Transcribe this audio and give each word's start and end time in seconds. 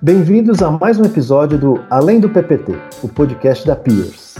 Bem-vindos 0.00 0.62
a 0.62 0.70
mais 0.70 0.96
um 0.96 1.04
episódio 1.04 1.58
do 1.58 1.80
Além 1.90 2.20
do 2.20 2.28
PPT, 2.28 2.72
o 3.02 3.08
podcast 3.08 3.66
da 3.66 3.74
Peers. 3.74 4.36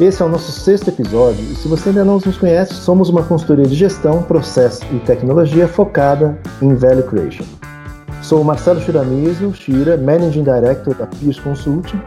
Esse 0.00 0.22
é 0.22 0.24
o 0.24 0.30
nosso 0.30 0.50
sexto 0.50 0.88
episódio 0.88 1.44
e 1.44 1.54
se 1.54 1.68
você 1.68 1.90
ainda 1.90 2.06
não 2.06 2.14
nos 2.14 2.38
conhece, 2.38 2.72
somos 2.72 3.10
uma 3.10 3.22
consultoria 3.22 3.66
de 3.66 3.74
gestão, 3.74 4.22
processo 4.22 4.82
e 4.94 4.98
tecnologia 5.00 5.68
focada 5.68 6.38
em 6.62 6.74
Value 6.74 7.02
Creation. 7.02 7.44
Sou 8.22 8.40
o 8.40 8.44
Marcelo 8.46 8.80
Shiramizo, 8.80 9.52
Shira, 9.52 9.98
Managing 9.98 10.44
Director 10.44 10.94
da 10.94 11.06
Peers 11.06 11.38
Consulting 11.38 12.00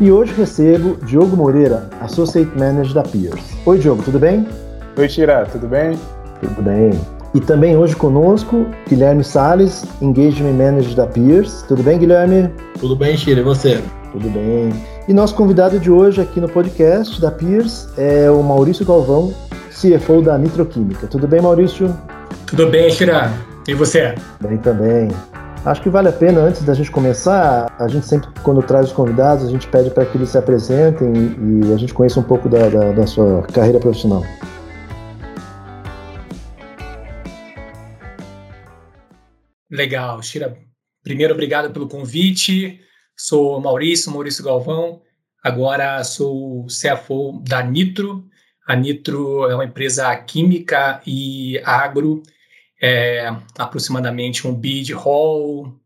e 0.00 0.10
hoje 0.10 0.32
recebo 0.32 0.96
Diogo 1.04 1.36
Moreira, 1.36 1.90
Associate 2.00 2.50
Manager 2.58 2.94
da 2.94 3.02
Peers. 3.02 3.44
Oi 3.66 3.78
Diogo, 3.78 4.02
tudo 4.02 4.18
bem? 4.18 4.48
Oi 4.96 5.06
Shira, 5.06 5.44
tudo 5.52 5.68
bem? 5.68 5.98
Tudo 6.40 6.62
bem. 6.62 7.15
E 7.36 7.40
também 7.40 7.76
hoje 7.76 7.94
conosco, 7.94 8.64
Guilherme 8.88 9.22
Sales, 9.22 9.84
Engagement 10.00 10.54
Manager 10.54 10.94
da 10.94 11.06
Peers. 11.06 11.60
Tudo 11.68 11.82
bem, 11.82 11.98
Guilherme? 11.98 12.50
Tudo 12.80 12.96
bem, 12.96 13.14
Chile, 13.14 13.42
e 13.42 13.44
você? 13.44 13.78
Tudo 14.10 14.30
bem. 14.30 14.72
E 15.06 15.12
nosso 15.12 15.34
convidado 15.34 15.78
de 15.78 15.90
hoje 15.90 16.22
aqui 16.22 16.40
no 16.40 16.48
podcast 16.48 17.20
da 17.20 17.30
Peers 17.30 17.88
é 17.98 18.30
o 18.30 18.42
Maurício 18.42 18.86
Galvão, 18.86 19.34
CFO 19.68 20.22
da 20.22 20.38
Nitroquímica. 20.38 21.06
Tudo 21.08 21.28
bem, 21.28 21.42
Maurício? 21.42 21.94
Tudo 22.46 22.70
bem, 22.70 22.88
Shira. 22.90 23.30
E 23.68 23.74
você? 23.74 24.14
Bem 24.40 24.56
também. 24.56 25.10
Acho 25.62 25.82
que 25.82 25.90
vale 25.90 26.08
a 26.08 26.12
pena, 26.12 26.40
antes 26.40 26.62
da 26.62 26.72
gente 26.72 26.90
começar, 26.90 27.70
a 27.78 27.86
gente 27.86 28.06
sempre, 28.06 28.30
quando 28.42 28.62
traz 28.62 28.86
os 28.86 28.92
convidados, 28.92 29.44
a 29.44 29.50
gente 29.50 29.68
pede 29.68 29.90
para 29.90 30.06
que 30.06 30.16
eles 30.16 30.30
se 30.30 30.38
apresentem 30.38 31.12
e, 31.12 31.70
a 31.74 31.76
gente 31.76 31.92
conheça 31.92 32.18
um 32.18 32.22
pouco 32.22 32.48
da, 32.48 32.66
da, 32.70 32.92
da 32.92 33.06
sua 33.06 33.42
carreira 33.52 33.78
profissional. 33.78 34.22
Legal, 39.76 40.22
Shira. 40.22 40.56
Primeiro, 41.02 41.34
obrigado 41.34 41.70
pelo 41.70 41.86
convite. 41.86 42.80
Sou 43.14 43.60
Maurício, 43.60 44.10
Maurício 44.10 44.42
Galvão. 44.42 45.02
Agora 45.44 46.02
sou 46.02 46.66
CFO 46.66 47.42
da 47.46 47.62
Nitro. 47.62 48.26
A 48.66 48.74
Nitro 48.74 49.48
é 49.50 49.54
uma 49.54 49.66
empresa 49.66 50.16
química 50.16 51.00
e 51.06 51.60
agro, 51.62 52.22
é 52.82 53.28
aproximadamente 53.56 54.48
um 54.48 54.54
bid 54.54 54.92
hall, 54.94 55.78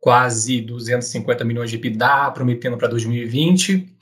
quase 0.00 0.62
250 0.62 1.44
milhões 1.44 1.70
de 1.70 1.76
EBITDA, 1.76 2.30
prometendo 2.32 2.78
para 2.78 2.88
2020. 2.88 3.94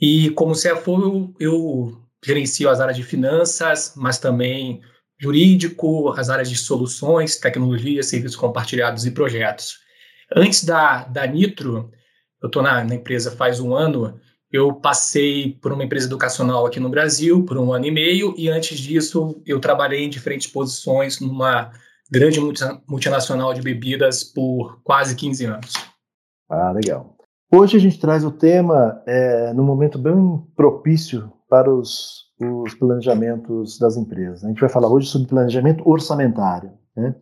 E 0.00 0.30
como 0.30 0.54
CFO, 0.54 0.98
eu, 1.04 1.34
eu 1.38 2.02
gerencio 2.24 2.70
as 2.70 2.80
áreas 2.80 2.96
de 2.96 3.04
finanças, 3.04 3.92
mas 3.94 4.18
também 4.18 4.80
jurídico, 5.20 6.08
as 6.16 6.30
áreas 6.30 6.48
de 6.48 6.56
soluções, 6.56 7.36
tecnologia, 7.36 8.02
serviços 8.02 8.36
compartilhados 8.36 9.04
e 9.04 9.10
projetos. 9.10 9.78
Antes 10.34 10.64
da, 10.64 11.04
da 11.04 11.26
Nitro, 11.26 11.90
eu 12.42 12.46
estou 12.46 12.62
na, 12.62 12.82
na, 12.82 12.94
empresa 12.94 13.30
faz 13.30 13.60
um 13.60 13.74
ano, 13.74 14.18
eu 14.50 14.72
passei 14.72 15.58
por 15.60 15.72
uma 15.72 15.84
empresa 15.84 16.06
educacional 16.06 16.64
aqui 16.64 16.80
no 16.80 16.88
Brasil 16.88 17.44
por 17.44 17.58
um 17.58 17.72
ano 17.72 17.84
e 17.84 17.90
meio, 17.90 18.34
e 18.38 18.48
antes 18.48 18.78
disso 18.78 19.42
eu 19.44 19.60
trabalhei 19.60 20.04
em 20.04 20.08
diferentes 20.08 20.46
posições 20.46 21.20
numa 21.20 21.70
grande 22.10 22.40
multinacional 22.88 23.52
de 23.52 23.60
bebidas 23.60 24.24
por 24.24 24.80
quase 24.82 25.14
15 25.14 25.44
anos. 25.44 25.72
Ah, 26.48 26.72
legal. 26.72 27.14
Hoje 27.52 27.76
a 27.76 27.80
gente 27.80 28.00
traz 28.00 28.24
o 28.24 28.30
tema 28.30 29.02
é, 29.06 29.52
num 29.52 29.64
momento 29.64 29.98
bem 29.98 30.14
propício 30.56 31.32
para 31.48 31.72
os 31.72 32.29
os 32.40 32.74
planejamentos 32.74 33.78
das 33.78 33.96
empresas. 33.96 34.44
A 34.44 34.48
gente 34.48 34.60
vai 34.60 34.70
falar 34.70 34.88
hoje 34.88 35.08
sobre 35.08 35.28
planejamento 35.28 35.86
orçamentário, 35.88 36.70
né? 36.96 37.14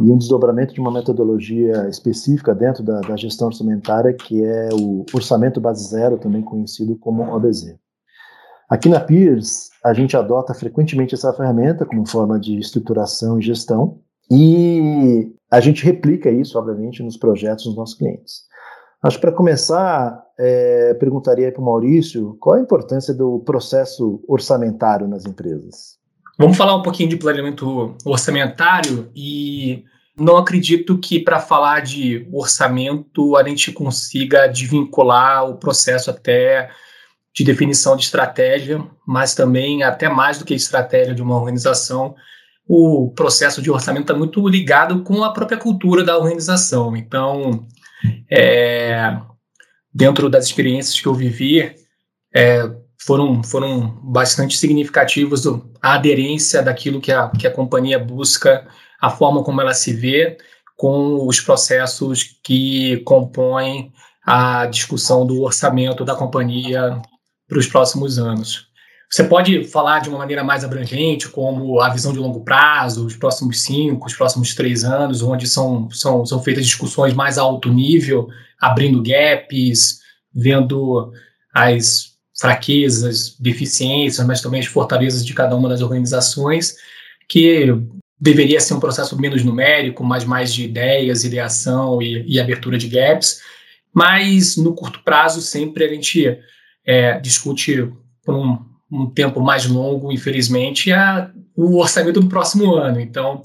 e 0.00 0.10
um 0.10 0.16
desdobramento 0.16 0.72
de 0.72 0.80
uma 0.80 0.90
metodologia 0.90 1.88
específica 1.88 2.54
dentro 2.54 2.82
da, 2.82 3.00
da, 3.00 3.16
gestão 3.16 3.48
orçamentária, 3.48 4.12
que 4.14 4.42
é 4.42 4.68
o 4.72 5.04
orçamento 5.12 5.60
base 5.60 5.88
zero, 5.88 6.18
também 6.18 6.42
conhecido 6.42 6.96
como 6.96 7.22
OBZ. 7.22 7.76
Aqui 8.70 8.88
na 8.88 9.00
Peers, 9.00 9.68
a 9.84 9.92
gente 9.92 10.16
adota 10.16 10.54
frequentemente 10.54 11.14
essa 11.14 11.32
ferramenta 11.32 11.84
como 11.84 12.08
forma 12.08 12.40
de 12.40 12.58
estruturação 12.58 13.38
e 13.38 13.42
gestão, 13.42 14.00
e 14.30 15.30
a 15.50 15.60
gente 15.60 15.84
replica 15.84 16.30
isso, 16.30 16.58
obviamente, 16.58 17.02
nos 17.02 17.18
projetos 17.18 17.66
dos 17.66 17.76
nossos 17.76 17.96
clientes. 17.96 18.44
Acho 19.02 19.16
que 19.16 19.22
para 19.22 19.32
começar, 19.32 20.22
é, 20.38 20.94
perguntaria 20.94 21.50
para 21.50 21.60
o 21.60 21.64
Maurício 21.64 22.36
qual 22.40 22.56
a 22.56 22.60
importância 22.60 23.12
do 23.12 23.40
processo 23.40 24.22
orçamentário 24.28 25.08
nas 25.08 25.26
empresas. 25.26 25.98
Vamos 26.38 26.56
falar 26.56 26.76
um 26.76 26.82
pouquinho 26.82 27.08
de 27.08 27.16
planejamento 27.16 27.94
orçamentário 28.04 29.10
e 29.14 29.84
não 30.16 30.36
acredito 30.36 30.98
que 30.98 31.18
para 31.18 31.40
falar 31.40 31.80
de 31.80 32.28
orçamento 32.32 33.36
a 33.36 33.46
gente 33.46 33.72
consiga 33.72 34.46
desvincular 34.46 35.48
o 35.48 35.56
processo 35.56 36.10
até 36.10 36.70
de 37.34 37.44
definição 37.44 37.96
de 37.96 38.04
estratégia, 38.04 38.84
mas 39.06 39.34
também 39.34 39.82
até 39.82 40.08
mais 40.08 40.38
do 40.38 40.44
que 40.44 40.54
estratégia 40.54 41.14
de 41.14 41.22
uma 41.22 41.36
organização, 41.36 42.14
o 42.68 43.10
processo 43.16 43.60
de 43.60 43.70
orçamento 43.70 44.02
está 44.02 44.14
muito 44.14 44.46
ligado 44.46 45.02
com 45.02 45.24
a 45.24 45.32
própria 45.32 45.58
cultura 45.58 46.04
da 46.04 46.16
organização. 46.16 46.96
Então, 46.96 47.66
é, 48.30 49.16
dentro 49.92 50.28
das 50.28 50.46
experiências 50.46 51.00
que 51.00 51.06
eu 51.06 51.14
vivi, 51.14 51.74
é, 52.34 52.70
foram, 52.98 53.42
foram 53.42 54.00
bastante 54.02 54.56
significativos 54.56 55.46
a 55.80 55.94
aderência 55.94 56.62
daquilo 56.62 57.00
que 57.00 57.12
a, 57.12 57.28
que 57.28 57.46
a 57.46 57.50
companhia 57.50 57.98
busca, 57.98 58.66
a 59.00 59.10
forma 59.10 59.42
como 59.42 59.60
ela 59.60 59.74
se 59.74 59.92
vê, 59.92 60.38
com 60.76 61.26
os 61.26 61.40
processos 61.40 62.38
que 62.42 62.98
compõem 62.98 63.92
a 64.24 64.66
discussão 64.66 65.26
do 65.26 65.42
orçamento 65.42 66.04
da 66.04 66.14
companhia 66.14 67.00
para 67.48 67.58
os 67.58 67.66
próximos 67.66 68.18
anos. 68.18 68.71
Você 69.12 69.24
pode 69.24 69.64
falar 69.64 69.98
de 69.98 70.08
uma 70.08 70.16
maneira 70.16 70.42
mais 70.42 70.64
abrangente, 70.64 71.28
como 71.28 71.82
a 71.82 71.90
visão 71.90 72.14
de 72.14 72.18
longo 72.18 72.42
prazo, 72.42 73.04
os 73.04 73.14
próximos 73.14 73.60
cinco, 73.60 74.06
os 74.06 74.14
próximos 74.14 74.54
três 74.54 74.84
anos, 74.84 75.20
onde 75.20 75.46
são, 75.46 75.90
são, 75.90 76.24
são 76.24 76.42
feitas 76.42 76.64
discussões 76.64 77.12
mais 77.12 77.36
alto 77.36 77.70
nível, 77.70 78.26
abrindo 78.58 79.02
gaps, 79.02 80.00
vendo 80.34 81.12
as 81.52 82.12
fraquezas, 82.40 83.36
deficiências, 83.38 84.26
mas 84.26 84.40
também 84.40 84.60
as 84.60 84.66
fortalezas 84.66 85.26
de 85.26 85.34
cada 85.34 85.54
uma 85.54 85.68
das 85.68 85.82
organizações, 85.82 86.74
que 87.28 87.66
deveria 88.18 88.60
ser 88.60 88.72
um 88.72 88.80
processo 88.80 89.20
menos 89.20 89.44
numérico, 89.44 90.02
mas 90.02 90.24
mais 90.24 90.54
de 90.54 90.64
ideias, 90.64 91.22
ideação 91.22 92.00
e, 92.00 92.24
e 92.26 92.40
abertura 92.40 92.78
de 92.78 92.88
gaps. 92.88 93.42
Mas 93.92 94.56
no 94.56 94.74
curto 94.74 95.02
prazo, 95.04 95.42
sempre 95.42 95.84
a 95.84 95.88
gente 95.88 96.38
é, 96.86 97.20
discute 97.20 97.92
por 98.24 98.34
um 98.34 98.71
um 98.92 99.08
tempo 99.08 99.40
mais 99.40 99.66
longo, 99.66 100.12
infelizmente, 100.12 100.92
é 100.92 101.30
o 101.56 101.78
orçamento 101.78 102.20
do 102.20 102.28
próximo 102.28 102.74
ano. 102.74 103.00
Então, 103.00 103.40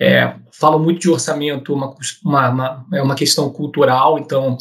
é, 0.00 0.34
falo 0.52 0.78
muito 0.78 1.00
de 1.00 1.10
orçamento, 1.10 1.74
uma, 1.74 1.94
uma, 2.24 2.48
uma, 2.48 2.86
é 2.94 3.02
uma 3.02 3.14
questão 3.14 3.50
cultural, 3.50 4.18
então, 4.18 4.56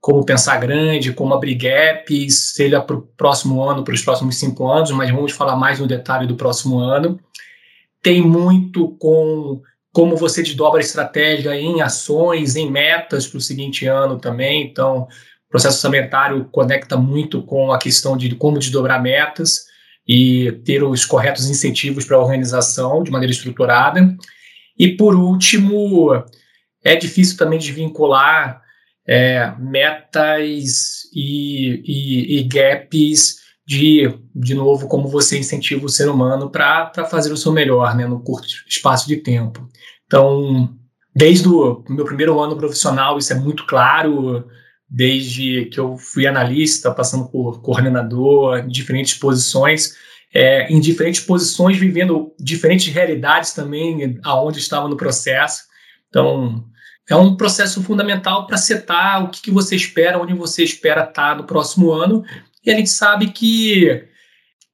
como 0.00 0.24
pensar 0.24 0.58
grande, 0.58 1.12
como 1.12 1.34
abrir 1.34 1.54
gaps, 1.54 2.52
seja 2.54 2.80
para 2.80 2.96
o 2.96 3.02
próximo 3.02 3.62
ano, 3.62 3.84
para 3.84 3.94
os 3.94 4.02
próximos 4.02 4.36
cinco 4.36 4.70
anos, 4.70 4.90
mas 4.92 5.10
vamos 5.10 5.32
falar 5.32 5.56
mais 5.56 5.80
no 5.80 5.86
detalhe 5.86 6.26
do 6.26 6.36
próximo 6.36 6.78
ano. 6.78 7.18
Tem 8.00 8.20
muito 8.20 8.96
com 8.98 9.60
como 9.92 10.16
você 10.16 10.42
desdobra 10.42 10.80
a 10.80 10.82
estratégia 10.82 11.54
em 11.54 11.82
ações, 11.82 12.56
em 12.56 12.70
metas 12.70 13.26
para 13.26 13.36
o 13.36 13.40
seguinte 13.40 13.86
ano 13.86 14.18
também. 14.18 14.64
Então, 14.64 15.06
processo 15.52 15.76
orçamentário 15.76 16.48
conecta 16.50 16.96
muito 16.96 17.42
com 17.42 17.72
a 17.72 17.78
questão 17.78 18.16
de 18.16 18.34
como 18.34 18.58
desdobrar 18.58 19.02
metas 19.02 19.66
e 20.06 20.52
ter 20.64 20.82
os 20.82 21.04
corretos 21.04 21.48
incentivos 21.48 22.04
para 22.04 22.16
a 22.16 22.20
organização 22.20 23.02
de 23.02 23.10
maneira 23.10 23.32
estruturada. 23.32 24.16
E, 24.78 24.96
por 24.96 25.14
último, 25.14 26.10
é 26.84 26.96
difícil 26.96 27.36
também 27.36 27.58
desvincular 27.58 28.60
é, 29.06 29.52
metas 29.58 31.04
e, 31.14 31.82
e, 31.84 32.38
e, 32.38 32.42
gaps 32.44 33.36
de, 33.66 34.12
de 34.34 34.54
novo, 34.54 34.88
como 34.88 35.08
você 35.08 35.38
incentiva 35.38 35.86
o 35.86 35.88
ser 35.88 36.08
humano 36.08 36.50
para 36.50 36.92
fazer 37.08 37.32
o 37.32 37.36
seu 37.36 37.52
melhor 37.52 37.96
né, 37.96 38.06
no 38.06 38.20
curto 38.20 38.46
espaço 38.68 39.06
de 39.06 39.16
tempo. 39.16 39.68
Então, 40.06 40.76
desde 41.14 41.48
o 41.48 41.84
meu 41.88 42.04
primeiro 42.04 42.40
ano 42.40 42.56
profissional, 42.56 43.18
isso 43.18 43.32
é 43.32 43.36
muito 43.36 43.66
claro 43.66 44.46
desde 44.94 45.64
que 45.66 45.80
eu 45.80 45.96
fui 45.96 46.26
analista, 46.26 46.92
passando 46.92 47.26
por 47.26 47.62
coordenador, 47.62 48.58
em 48.58 48.68
diferentes 48.68 49.14
posições, 49.14 49.94
é, 50.34 50.70
em 50.70 50.78
diferentes 50.80 51.22
posições, 51.22 51.78
vivendo 51.78 52.34
diferentes 52.38 52.92
realidades 52.92 53.52
também, 53.52 54.20
aonde 54.22 54.58
estava 54.58 54.86
no 54.86 54.96
processo. 54.96 55.62
Então, 56.10 56.62
é 57.08 57.16
um 57.16 57.34
processo 57.38 57.82
fundamental 57.82 58.46
para 58.46 58.58
setar 58.58 59.24
o 59.24 59.30
que, 59.30 59.40
que, 59.40 59.50
você 59.50 59.74
espera, 59.74 60.20
onde 60.20 60.34
você 60.34 60.62
espera 60.62 61.04
estar 61.04 61.36
no 61.36 61.44
próximo 61.44 61.90
ano. 61.90 62.22
E 62.62 62.70
a 62.70 62.76
gente 62.76 62.90
sabe 62.90 63.28
que 63.28 64.04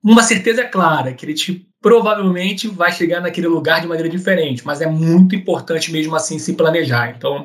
uma 0.03 0.25
certeza 0.25 0.63
é 0.63 0.67
clara, 0.67 1.15
que 1.15 1.25
a 1.25 1.29
gente 1.29 1.65
provavelmente 1.81 2.67
vai 2.67 2.91
chegar 2.91 3.21
naquele 3.21 3.47
lugar 3.47 3.81
de 3.81 3.87
maneira 3.87 4.09
diferente, 4.09 4.67
mas 4.67 4.81
é 4.81 4.87
muito 4.87 5.37
importante 5.37 5.93
mesmo 5.93 6.17
assim 6.17 6.41
se 6.41 6.55
planejar. 6.55 7.15
Então, 7.17 7.45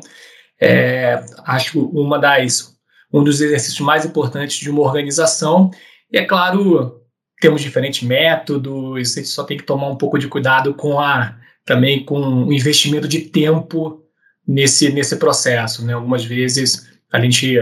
é, 0.62 1.24
acho 1.46 1.86
uma 1.90 2.18
das 2.20 2.74
um 3.14 3.24
dos 3.24 3.40
exercícios 3.42 3.80
mais 3.80 4.06
importantes 4.06 4.58
de 4.58 4.72
uma 4.72 4.82
organização. 4.82 5.70
E 6.12 6.18
é 6.18 6.26
claro, 6.26 7.00
temos 7.40 7.62
diferentes 7.62 8.02
métodos, 8.02 9.16
a 9.16 9.20
gente 9.20 9.28
só 9.28 9.44
tem 9.44 9.58
que 9.58 9.64
tomar 9.64 9.88
um 9.88 9.96
pouco 9.96 10.18
de 10.18 10.28
cuidado 10.28 10.74
com 10.74 11.00
a 11.00 11.36
também 11.64 12.04
com 12.04 12.20
o 12.46 12.52
investimento 12.52 13.08
de 13.08 13.20
tempo 13.20 14.02
nesse 14.48 14.92
nesse 14.92 15.16
processo, 15.18 15.86
né? 15.86 15.94
Algumas 15.94 16.26
vezes 16.26 16.90
a 17.12 17.20
gente 17.20 17.56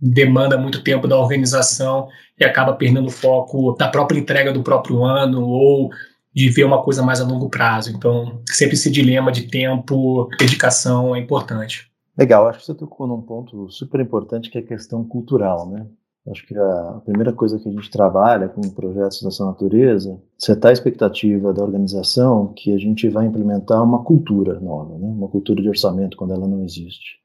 demanda 0.00 0.56
muito 0.56 0.82
tempo 0.82 1.06
da 1.06 1.18
organização 1.18 2.08
e 2.38 2.44
acaba 2.44 2.72
perdendo 2.72 3.10
foco 3.10 3.76
da 3.76 3.88
própria 3.88 4.18
entrega 4.18 4.52
do 4.52 4.62
próprio 4.62 5.04
ano 5.04 5.44
ou 5.44 5.90
de 6.34 6.48
ver 6.50 6.64
uma 6.64 6.82
coisa 6.82 7.02
mais 7.02 7.20
a 7.20 7.24
longo 7.24 7.50
prazo. 7.50 7.90
Então, 7.90 8.40
sempre 8.46 8.74
esse 8.74 8.90
dilema 8.90 9.32
de 9.32 9.42
tempo, 9.42 10.28
dedicação 10.38 11.16
é 11.16 11.18
importante. 11.18 11.87
Legal, 12.18 12.48
acho 12.48 12.58
que 12.58 12.66
você 12.66 12.74
tocou 12.74 13.06
num 13.06 13.22
ponto 13.22 13.70
super 13.70 14.00
importante 14.00 14.50
que 14.50 14.58
é 14.58 14.60
a 14.60 14.66
questão 14.66 15.04
cultural, 15.04 15.70
né? 15.70 15.86
Acho 16.30 16.46
que 16.46 16.56
a 16.58 17.00
primeira 17.04 17.32
coisa 17.32 17.58
que 17.58 17.68
a 17.68 17.72
gente 17.72 17.90
trabalha 17.90 18.48
com 18.48 18.60
projetos 18.70 19.22
dessa 19.22 19.44
natureza, 19.46 20.20
setar 20.36 20.70
a 20.70 20.72
expectativa 20.72 21.52
da 21.54 21.62
organização 21.62 22.52
que 22.54 22.74
a 22.74 22.78
gente 22.78 23.08
vai 23.08 23.26
implementar 23.26 23.82
uma 23.82 24.02
cultura 24.04 24.60
nova, 24.60 24.98
né? 24.98 25.06
uma 25.06 25.28
cultura 25.28 25.62
de 25.62 25.68
orçamento 25.68 26.16
quando 26.16 26.34
ela 26.34 26.46
não 26.46 26.64
existe. 26.64 27.18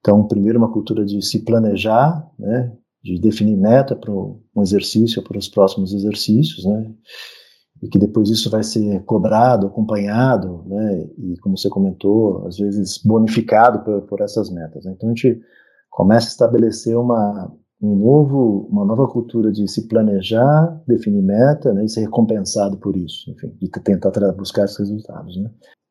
Então, 0.00 0.26
primeiro 0.26 0.58
uma 0.58 0.72
cultura 0.72 1.04
de 1.04 1.22
se 1.22 1.44
planejar, 1.44 2.28
né? 2.38 2.72
de 3.04 3.20
definir 3.20 3.56
meta 3.56 3.94
para 3.94 4.10
um 4.10 4.62
exercício, 4.62 5.22
para 5.22 5.38
os 5.38 5.48
próximos 5.48 5.92
exercícios, 5.92 6.64
né? 6.64 6.90
E 7.82 7.88
que 7.88 7.98
depois 7.98 8.30
isso 8.30 8.48
vai 8.48 8.62
ser 8.62 9.02
cobrado, 9.04 9.66
acompanhado, 9.66 10.62
né, 10.66 11.08
e 11.18 11.36
como 11.38 11.58
você 11.58 11.68
comentou, 11.68 12.46
às 12.46 12.56
vezes 12.56 12.98
bonificado 13.04 13.80
por, 13.80 14.02
por 14.02 14.20
essas 14.20 14.50
metas. 14.50 14.84
Né? 14.84 14.92
Então 14.96 15.10
a 15.10 15.12
gente 15.12 15.40
começa 15.90 16.28
a 16.28 16.30
estabelecer 16.30 16.96
uma 16.96 17.52
um 17.82 17.96
novo, 17.96 18.68
uma 18.70 18.84
nova 18.84 19.08
cultura 19.08 19.50
de 19.50 19.66
se 19.66 19.88
planejar, 19.88 20.80
definir 20.86 21.20
meta, 21.20 21.74
né, 21.74 21.84
e 21.84 21.88
ser 21.88 22.02
recompensado 22.02 22.76
por 22.76 22.96
isso, 22.96 23.28
enfim, 23.32 23.52
e 23.60 23.68
tentar 23.68 24.12
buscar 24.32 24.64
esses 24.64 24.78
resultados, 24.78 25.36
né. 25.36 25.50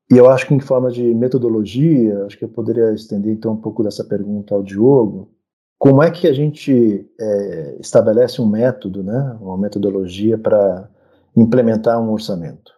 E 0.10 0.18
eu 0.18 0.30
acho 0.30 0.48
que 0.48 0.54
em 0.54 0.60
forma 0.60 0.90
de 0.90 1.14
metodologia, 1.14 2.26
acho 2.26 2.38
que 2.38 2.46
eu 2.46 2.50
poderia 2.50 2.94
estender 2.94 3.34
então 3.34 3.54
um 3.54 3.62
pouco 3.62 3.84
dessa 3.84 4.04
pergunta 4.04 4.54
ao 4.54 4.62
Diogo. 4.62 5.30
Como 5.80 6.04
é 6.04 6.12
que 6.12 6.28
a 6.28 6.34
gente 6.34 7.10
é, 7.20 7.78
estabelece 7.80 8.42
um 8.42 8.46
método, 8.46 9.04
né, 9.04 9.38
uma 9.42 9.58
metodologia 9.58 10.38
para 10.38 10.90
implementar 11.36 12.02
um 12.02 12.12
orçamento? 12.12 12.72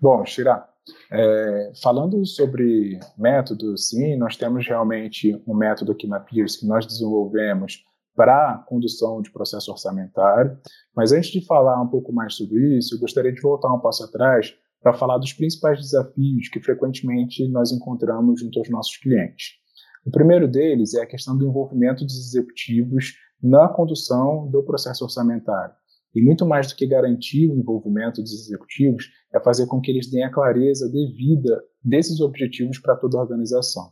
Bom, 0.00 0.24
Shira, 0.24 0.64
é, 1.12 1.72
falando 1.82 2.24
sobre 2.24 2.98
método, 3.18 3.76
sim, 3.76 4.16
nós 4.16 4.36
temos 4.36 4.66
realmente 4.66 5.40
um 5.46 5.54
método 5.54 5.92
aqui 5.92 6.06
na 6.06 6.20
Pierce 6.20 6.60
que 6.60 6.66
nós 6.66 6.86
desenvolvemos 6.86 7.84
para 8.14 8.58
condução 8.66 9.22
de 9.22 9.30
processo 9.30 9.70
orçamentário. 9.70 10.58
Mas 10.94 11.12
antes 11.12 11.30
de 11.30 11.44
falar 11.46 11.80
um 11.80 11.88
pouco 11.88 12.12
mais 12.12 12.34
sobre 12.34 12.78
isso, 12.78 12.94
eu 12.94 13.00
gostaria 13.00 13.32
de 13.32 13.40
voltar 13.40 13.72
um 13.72 13.80
passo 13.80 14.04
atrás 14.04 14.54
para 14.82 14.94
falar 14.94 15.18
dos 15.18 15.32
principais 15.32 15.78
desafios 15.78 16.48
que 16.48 16.60
frequentemente 16.60 17.46
nós 17.48 17.70
encontramos 17.70 18.40
junto 18.40 18.58
aos 18.58 18.70
nossos 18.70 18.96
clientes. 18.96 19.60
O 20.04 20.10
primeiro 20.10 20.48
deles 20.48 20.94
é 20.94 21.02
a 21.02 21.06
questão 21.06 21.36
do 21.36 21.46
envolvimento 21.46 22.04
dos 22.04 22.18
executivos 22.18 23.14
na 23.42 23.68
condução 23.68 24.48
do 24.48 24.62
processo 24.62 25.04
orçamentário. 25.04 25.74
E 26.14 26.22
muito 26.22 26.44
mais 26.46 26.68
do 26.68 26.76
que 26.76 26.86
garantir 26.86 27.48
o 27.48 27.56
envolvimento 27.56 28.20
dos 28.20 28.32
executivos, 28.32 29.08
é 29.32 29.40
fazer 29.40 29.66
com 29.66 29.80
que 29.80 29.90
eles 29.90 30.10
deem 30.10 30.24
a 30.24 30.32
clareza 30.32 30.90
devida 30.90 31.62
desses 31.82 32.20
objetivos 32.20 32.78
para 32.78 32.96
toda 32.96 33.18
a 33.18 33.22
organização. 33.22 33.90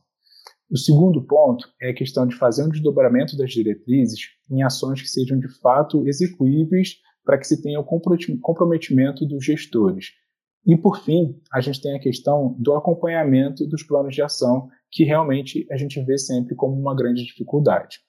O 0.71 0.77
segundo 0.77 1.25
ponto 1.25 1.67
é 1.81 1.91
a 1.91 1.95
questão 1.95 2.27
de 2.27 2.37
fazer 2.37 2.65
um 2.65 2.69
desdobramento 2.69 3.37
das 3.37 3.51
diretrizes 3.51 4.21
em 4.51 4.63
ações 4.63 5.01
que 5.01 5.09
sejam 5.09 5.39
de 5.39 5.49
fato 5.61 6.07
execuíveis 6.07 6.97
para 7.25 7.39
que 7.39 7.47
se 7.47 7.63
tenha 7.63 7.81
o 7.81 7.85
comprometimento 7.85 9.27
dos 9.27 9.45
gestores. 9.45 10.07
E, 10.67 10.77
por 10.77 11.01
fim, 11.03 11.41
a 11.53 11.61
gente 11.61 11.81
tem 11.81 11.97
a 11.97 12.01
questão 12.01 12.55
do 12.59 12.75
acompanhamento 12.75 13.67
dos 13.67 13.83
planos 13.83 14.15
de 14.15 14.21
ação, 14.21 14.69
que 14.91 15.05
realmente 15.05 15.67
a 15.71 15.77
gente 15.77 16.03
vê 16.03 16.19
sempre 16.19 16.55
como 16.55 16.79
uma 16.79 16.95
grande 16.95 17.25
dificuldade. 17.25 18.01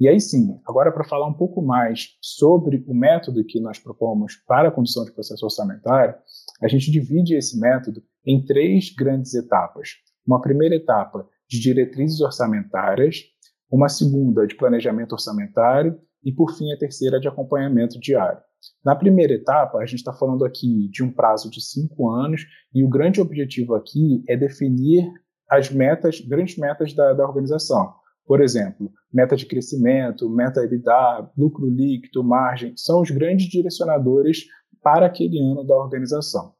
E 0.00 0.08
aí 0.08 0.20
sim, 0.20 0.60
agora 0.64 0.92
para 0.92 1.02
falar 1.02 1.26
um 1.26 1.34
pouco 1.34 1.60
mais 1.60 2.16
sobre 2.20 2.84
o 2.86 2.94
método 2.94 3.44
que 3.44 3.60
nós 3.60 3.80
propomos 3.80 4.36
para 4.46 4.68
a 4.68 4.70
condução 4.70 5.04
de 5.04 5.12
processo 5.12 5.44
orçamentário, 5.44 6.14
a 6.62 6.68
gente 6.68 6.90
divide 6.90 7.34
esse 7.34 7.58
método 7.58 8.00
em 8.24 8.44
três 8.44 8.94
grandes 8.94 9.34
etapas. 9.34 9.96
Uma 10.24 10.40
primeira 10.40 10.76
etapa 10.76 11.26
de 11.48 11.58
diretrizes 11.58 12.20
orçamentárias, 12.20 13.24
uma 13.70 13.88
segunda 13.88 14.46
de 14.46 14.54
planejamento 14.54 15.12
orçamentário 15.12 15.98
e, 16.24 16.32
por 16.32 16.52
fim, 16.52 16.72
a 16.72 16.78
terceira 16.78 17.18
de 17.18 17.26
acompanhamento 17.26 17.98
diário. 17.98 18.40
Na 18.84 18.94
primeira 18.94 19.32
etapa, 19.32 19.78
a 19.78 19.86
gente 19.86 19.98
está 19.98 20.12
falando 20.12 20.44
aqui 20.44 20.88
de 20.90 21.02
um 21.02 21.12
prazo 21.12 21.50
de 21.50 21.60
cinco 21.60 22.08
anos 22.10 22.42
e 22.72 22.84
o 22.84 22.88
grande 22.88 23.20
objetivo 23.20 23.74
aqui 23.74 24.22
é 24.28 24.36
definir 24.36 25.10
as 25.50 25.70
metas, 25.70 26.20
grandes 26.20 26.56
metas 26.56 26.92
da, 26.92 27.12
da 27.14 27.24
organização. 27.24 27.94
Por 28.28 28.42
exemplo, 28.42 28.92
meta 29.10 29.34
de 29.34 29.46
crescimento, 29.46 30.28
meta 30.28 30.62
EBITDA, 30.62 31.30
lucro 31.34 31.66
líquido, 31.66 32.22
margem, 32.22 32.74
são 32.76 33.00
os 33.00 33.10
grandes 33.10 33.48
direcionadores 33.48 34.44
para 34.82 35.06
aquele 35.06 35.40
ano 35.40 35.64
da 35.64 35.74
organização. 35.74 36.52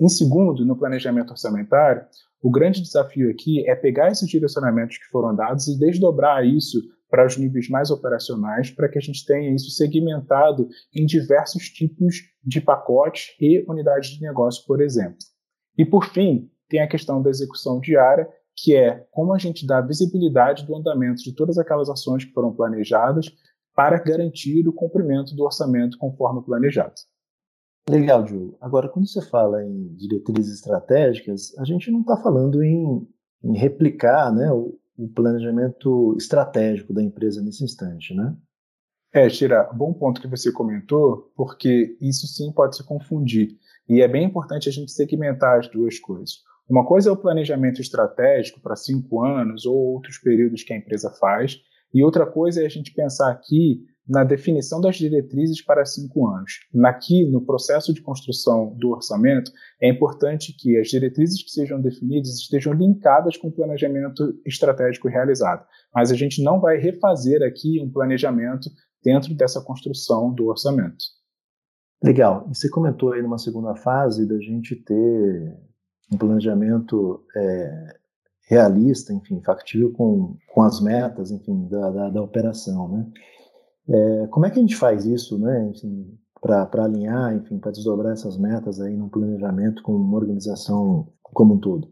Em 0.00 0.08
segundo, 0.08 0.64
no 0.64 0.78
planejamento 0.78 1.30
orçamentário, 1.30 2.04
o 2.40 2.52
grande 2.52 2.80
desafio 2.80 3.28
aqui 3.30 3.68
é 3.68 3.74
pegar 3.74 4.12
esses 4.12 4.28
direcionamentos 4.28 4.96
que 4.96 5.06
foram 5.06 5.34
dados 5.34 5.66
e 5.66 5.76
desdobrar 5.76 6.46
isso 6.46 6.80
para 7.10 7.26
os 7.26 7.36
níveis 7.36 7.68
mais 7.68 7.90
operacionais, 7.90 8.70
para 8.70 8.88
que 8.88 8.96
a 8.96 9.02
gente 9.02 9.26
tenha 9.26 9.52
isso 9.52 9.70
segmentado 9.72 10.68
em 10.94 11.04
diversos 11.04 11.68
tipos 11.68 12.14
de 12.44 12.60
pacotes 12.60 13.34
e 13.40 13.64
unidades 13.68 14.10
de 14.10 14.22
negócio, 14.22 14.64
por 14.68 14.80
exemplo. 14.80 15.18
E 15.76 15.84
por 15.84 16.06
fim, 16.06 16.48
tem 16.68 16.80
a 16.80 16.88
questão 16.88 17.20
da 17.20 17.28
execução 17.28 17.80
diária, 17.80 18.28
que 18.56 18.74
é 18.74 19.06
como 19.10 19.32
a 19.32 19.38
gente 19.38 19.66
dá 19.66 19.80
visibilidade 19.80 20.66
do 20.66 20.76
andamento 20.76 21.22
de 21.22 21.34
todas 21.34 21.58
aquelas 21.58 21.88
ações 21.88 22.24
que 22.24 22.32
foram 22.32 22.52
planejadas 22.52 23.26
para 23.74 23.98
garantir 23.98 24.68
o 24.68 24.72
cumprimento 24.72 25.34
do 25.34 25.44
orçamento 25.44 25.96
conforme 25.98 26.42
planejado. 26.42 26.94
Legal, 27.88 28.22
Diogo. 28.22 28.56
Agora, 28.60 28.88
quando 28.88 29.08
você 29.08 29.20
fala 29.22 29.64
em 29.64 29.94
diretrizes 29.94 30.54
estratégicas, 30.54 31.56
a 31.58 31.64
gente 31.64 31.90
não 31.90 32.00
está 32.00 32.16
falando 32.16 32.62
em, 32.62 33.06
em, 33.42 33.56
replicar 33.56 34.32
né, 34.32 34.52
o, 34.52 34.78
o, 34.96 35.08
planejamento 35.08 36.14
estratégico 36.16 36.92
da 36.92 37.02
empresa 37.02 37.42
nesse 37.42 37.64
instante, 37.64 38.14
né? 38.14 38.36
É, 39.12 39.28
Tira, 39.28 39.64
bom 39.74 39.92
ponto 39.92 40.20
que 40.20 40.28
você 40.28 40.50
comentou, 40.52 41.32
porque 41.36 41.96
isso 42.00 42.26
sim 42.26 42.50
pode 42.52 42.76
se 42.76 42.84
confundir. 42.84 43.58
E 43.88 44.00
é 44.00 44.08
bem 44.08 44.24
importante 44.24 44.68
a 44.68 44.72
gente 44.72 44.92
segmentar 44.92 45.58
as 45.58 45.68
duas 45.68 45.98
coisas. 45.98 46.36
Uma 46.72 46.86
coisa 46.86 47.10
é 47.10 47.12
o 47.12 47.16
planejamento 47.18 47.82
estratégico 47.82 48.58
para 48.58 48.74
cinco 48.74 49.22
anos 49.22 49.66
ou 49.66 49.76
outros 49.76 50.16
períodos 50.16 50.62
que 50.62 50.72
a 50.72 50.76
empresa 50.78 51.10
faz, 51.10 51.60
e 51.92 52.02
outra 52.02 52.24
coisa 52.24 52.62
é 52.62 52.66
a 52.66 52.70
gente 52.70 52.94
pensar 52.94 53.30
aqui 53.30 53.84
na 54.08 54.24
definição 54.24 54.80
das 54.80 54.96
diretrizes 54.96 55.62
para 55.62 55.84
cinco 55.84 56.26
anos. 56.26 56.60
Aqui, 56.82 57.30
no 57.30 57.44
processo 57.44 57.92
de 57.92 58.00
construção 58.00 58.74
do 58.78 58.88
orçamento, 58.88 59.52
é 59.82 59.90
importante 59.90 60.56
que 60.58 60.78
as 60.78 60.88
diretrizes 60.88 61.44
que 61.44 61.50
sejam 61.50 61.78
definidas 61.78 62.40
estejam 62.40 62.72
linkadas 62.72 63.36
com 63.36 63.48
o 63.48 63.52
planejamento 63.52 64.32
estratégico 64.46 65.08
realizado. 65.08 65.66
Mas 65.94 66.10
a 66.10 66.14
gente 66.14 66.42
não 66.42 66.58
vai 66.58 66.78
refazer 66.78 67.42
aqui 67.42 67.82
um 67.82 67.92
planejamento 67.92 68.70
dentro 69.04 69.34
dessa 69.34 69.60
construção 69.60 70.32
do 70.32 70.46
orçamento. 70.46 71.04
Legal. 72.02 72.48
E 72.50 72.56
você 72.56 72.70
comentou 72.70 73.12
aí 73.12 73.20
numa 73.20 73.36
segunda 73.36 73.74
fase 73.76 74.26
da 74.26 74.38
gente 74.38 74.74
ter 74.74 75.70
um 76.12 76.18
planejamento 76.18 77.24
é, 77.34 77.96
realista, 78.48 79.12
enfim, 79.12 79.40
factível 79.40 79.92
com, 79.92 80.36
com 80.52 80.62
as 80.62 80.80
metas, 80.80 81.30
enfim, 81.30 81.66
da, 81.68 81.90
da, 81.90 82.10
da 82.10 82.22
operação, 82.22 82.88
né? 82.88 83.06
É, 83.88 84.26
como 84.28 84.46
é 84.46 84.50
que 84.50 84.58
a 84.58 84.62
gente 84.62 84.76
faz 84.76 85.04
isso, 85.04 85.38
né, 85.38 85.72
para 86.40 86.84
alinhar, 86.84 87.34
enfim, 87.34 87.58
para 87.58 87.72
desdobrar 87.72 88.12
essas 88.12 88.38
metas 88.38 88.80
aí 88.80 88.96
no 88.96 89.10
planejamento 89.10 89.82
com 89.82 89.94
uma 89.94 90.16
organização 90.16 91.08
como 91.22 91.54
um 91.54 91.58
todo? 91.58 91.88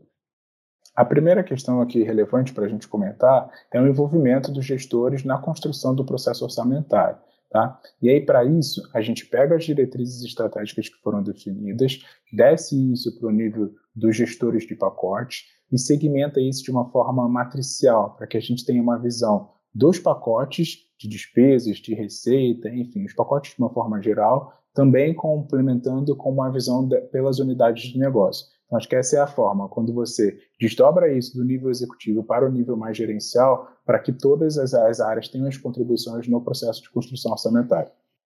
A 0.94 1.04
primeira 1.04 1.42
questão 1.42 1.80
aqui 1.80 2.02
relevante 2.02 2.52
para 2.52 2.66
a 2.66 2.68
gente 2.68 2.86
comentar 2.86 3.50
é 3.72 3.80
o 3.80 3.86
envolvimento 3.86 4.52
dos 4.52 4.64
gestores 4.64 5.24
na 5.24 5.38
construção 5.38 5.94
do 5.94 6.04
processo 6.04 6.44
orçamentário. 6.44 7.18
Tá? 7.50 7.80
E 8.00 8.08
aí, 8.08 8.20
para 8.24 8.44
isso, 8.44 8.80
a 8.94 9.00
gente 9.00 9.26
pega 9.26 9.56
as 9.56 9.64
diretrizes 9.64 10.22
estratégicas 10.22 10.88
que 10.88 11.02
foram 11.02 11.20
definidas, 11.20 12.00
desce 12.32 12.92
isso 12.92 13.18
para 13.18 13.28
o 13.28 13.32
nível 13.32 13.74
dos 13.94 14.16
gestores 14.16 14.64
de 14.64 14.76
pacote 14.76 15.46
e 15.72 15.76
segmenta 15.76 16.40
isso 16.40 16.62
de 16.62 16.70
uma 16.70 16.88
forma 16.90 17.28
matricial, 17.28 18.14
para 18.16 18.28
que 18.28 18.36
a 18.36 18.40
gente 18.40 18.64
tenha 18.64 18.80
uma 18.80 18.98
visão 18.98 19.50
dos 19.74 19.98
pacotes 19.98 20.86
de 20.96 21.08
despesas, 21.08 21.78
de 21.78 21.92
receita, 21.92 22.68
enfim, 22.68 23.04
os 23.04 23.14
pacotes 23.14 23.54
de 23.54 23.58
uma 23.60 23.72
forma 23.72 24.00
geral, 24.00 24.52
também 24.72 25.12
complementando 25.12 26.14
com 26.14 26.30
uma 26.30 26.52
visão 26.52 26.86
de, 26.86 27.00
pelas 27.08 27.40
unidades 27.40 27.90
de 27.90 27.98
negócio. 27.98 28.46
Então, 28.70 28.78
acho 28.78 28.88
que 28.88 28.94
essa 28.94 29.16
é 29.16 29.18
a 29.18 29.26
forma, 29.26 29.68
quando 29.68 29.92
você 29.92 30.38
desdobra 30.60 31.12
isso 31.12 31.36
do 31.36 31.44
nível 31.44 31.70
executivo 31.70 32.22
para 32.22 32.46
o 32.46 32.52
nível 32.52 32.76
mais 32.76 32.96
gerencial, 32.96 33.68
para 33.84 33.98
que 33.98 34.12
todas 34.12 34.56
as, 34.56 34.72
as 34.72 35.00
áreas 35.00 35.28
tenham 35.28 35.48
as 35.48 35.56
contribuições 35.56 36.28
no 36.28 36.40
processo 36.40 36.80
de 36.80 36.88
construção 36.88 37.32
orçamentária. 37.32 37.90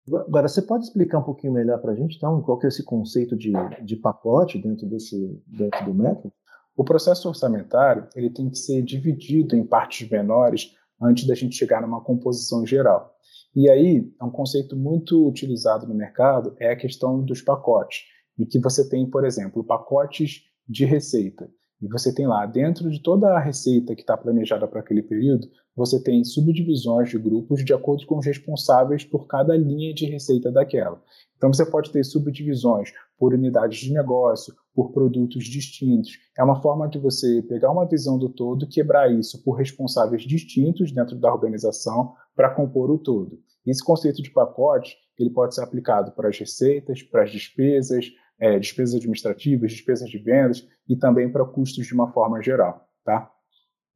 Agora, 0.08 0.48
você 0.48 0.62
pode 0.62 0.84
explicar 0.84 1.18
um 1.18 1.22
pouquinho 1.22 1.52
melhor 1.52 1.78
para 1.82 1.92
a 1.92 1.94
gente, 1.94 2.16
então, 2.16 2.40
qual 2.40 2.58
que 2.58 2.64
é 2.64 2.68
esse 2.70 2.82
conceito 2.82 3.36
de, 3.36 3.52
de 3.84 3.94
pacote 3.94 4.58
dentro, 4.58 4.86
desse, 4.88 5.38
dentro 5.46 5.84
do 5.84 5.92
método? 5.92 6.32
O 6.74 6.82
processo 6.82 7.28
orçamentário 7.28 8.08
ele 8.16 8.30
tem 8.30 8.48
que 8.48 8.56
ser 8.56 8.80
dividido 8.80 9.54
em 9.54 9.66
partes 9.66 10.08
menores 10.08 10.74
antes 10.98 11.26
da 11.26 11.34
gente 11.34 11.56
chegar 11.56 11.82
numa 11.82 12.00
composição 12.00 12.66
geral. 12.66 13.14
E 13.54 13.68
aí, 13.68 14.10
é 14.18 14.24
um 14.24 14.30
conceito 14.30 14.74
muito 14.74 15.28
utilizado 15.28 15.86
no 15.86 15.94
mercado 15.94 16.56
é 16.58 16.72
a 16.72 16.76
questão 16.76 17.22
dos 17.22 17.42
pacotes 17.42 18.04
e 18.38 18.46
que 18.46 18.58
você 18.58 18.88
tem, 18.88 19.08
por 19.08 19.24
exemplo, 19.24 19.64
pacotes 19.64 20.42
de 20.68 20.84
receita. 20.84 21.50
E 21.82 21.88
você 21.88 22.14
tem 22.14 22.28
lá, 22.28 22.46
dentro 22.46 22.88
de 22.88 23.02
toda 23.02 23.34
a 23.34 23.40
receita 23.40 23.94
que 23.96 24.02
está 24.02 24.16
planejada 24.16 24.68
para 24.68 24.78
aquele 24.78 25.02
período, 25.02 25.48
você 25.74 26.00
tem 26.00 26.22
subdivisões 26.22 27.10
de 27.10 27.18
grupos 27.18 27.64
de 27.64 27.74
acordo 27.74 28.06
com 28.06 28.18
os 28.18 28.26
responsáveis 28.26 29.04
por 29.04 29.26
cada 29.26 29.56
linha 29.56 29.92
de 29.92 30.06
receita 30.06 30.52
daquela. 30.52 31.02
Então 31.36 31.52
você 31.52 31.66
pode 31.66 31.90
ter 31.90 32.04
subdivisões 32.04 32.92
por 33.18 33.34
unidades 33.34 33.80
de 33.80 33.92
negócio, 33.92 34.54
por 34.72 34.92
produtos 34.92 35.44
distintos. 35.44 36.12
É 36.38 36.44
uma 36.44 36.62
forma 36.62 36.88
de 36.88 37.00
você 37.00 37.42
pegar 37.42 37.72
uma 37.72 37.84
visão 37.88 38.16
do 38.16 38.28
todo, 38.28 38.68
quebrar 38.68 39.10
isso 39.10 39.42
por 39.42 39.54
responsáveis 39.54 40.22
distintos 40.22 40.92
dentro 40.92 41.16
da 41.16 41.32
organização 41.32 42.14
para 42.36 42.54
compor 42.54 42.92
o 42.92 42.98
todo. 42.98 43.40
Esse 43.66 43.82
conceito 43.82 44.22
de 44.22 44.30
pacote 44.30 44.96
ele 45.18 45.30
pode 45.30 45.54
ser 45.54 45.62
aplicado 45.62 46.12
para 46.12 46.28
as 46.28 46.38
receitas, 46.38 47.02
para 47.02 47.24
as 47.24 47.30
despesas, 47.30 48.06
é, 48.42 48.58
despesas 48.58 48.96
administrativas, 48.96 49.70
despesas 49.70 50.10
de 50.10 50.18
vendas 50.18 50.66
e 50.88 50.96
também 50.96 51.30
para 51.30 51.44
custos 51.44 51.86
de 51.86 51.94
uma 51.94 52.12
forma 52.12 52.42
geral, 52.42 52.88
tá? 53.04 53.30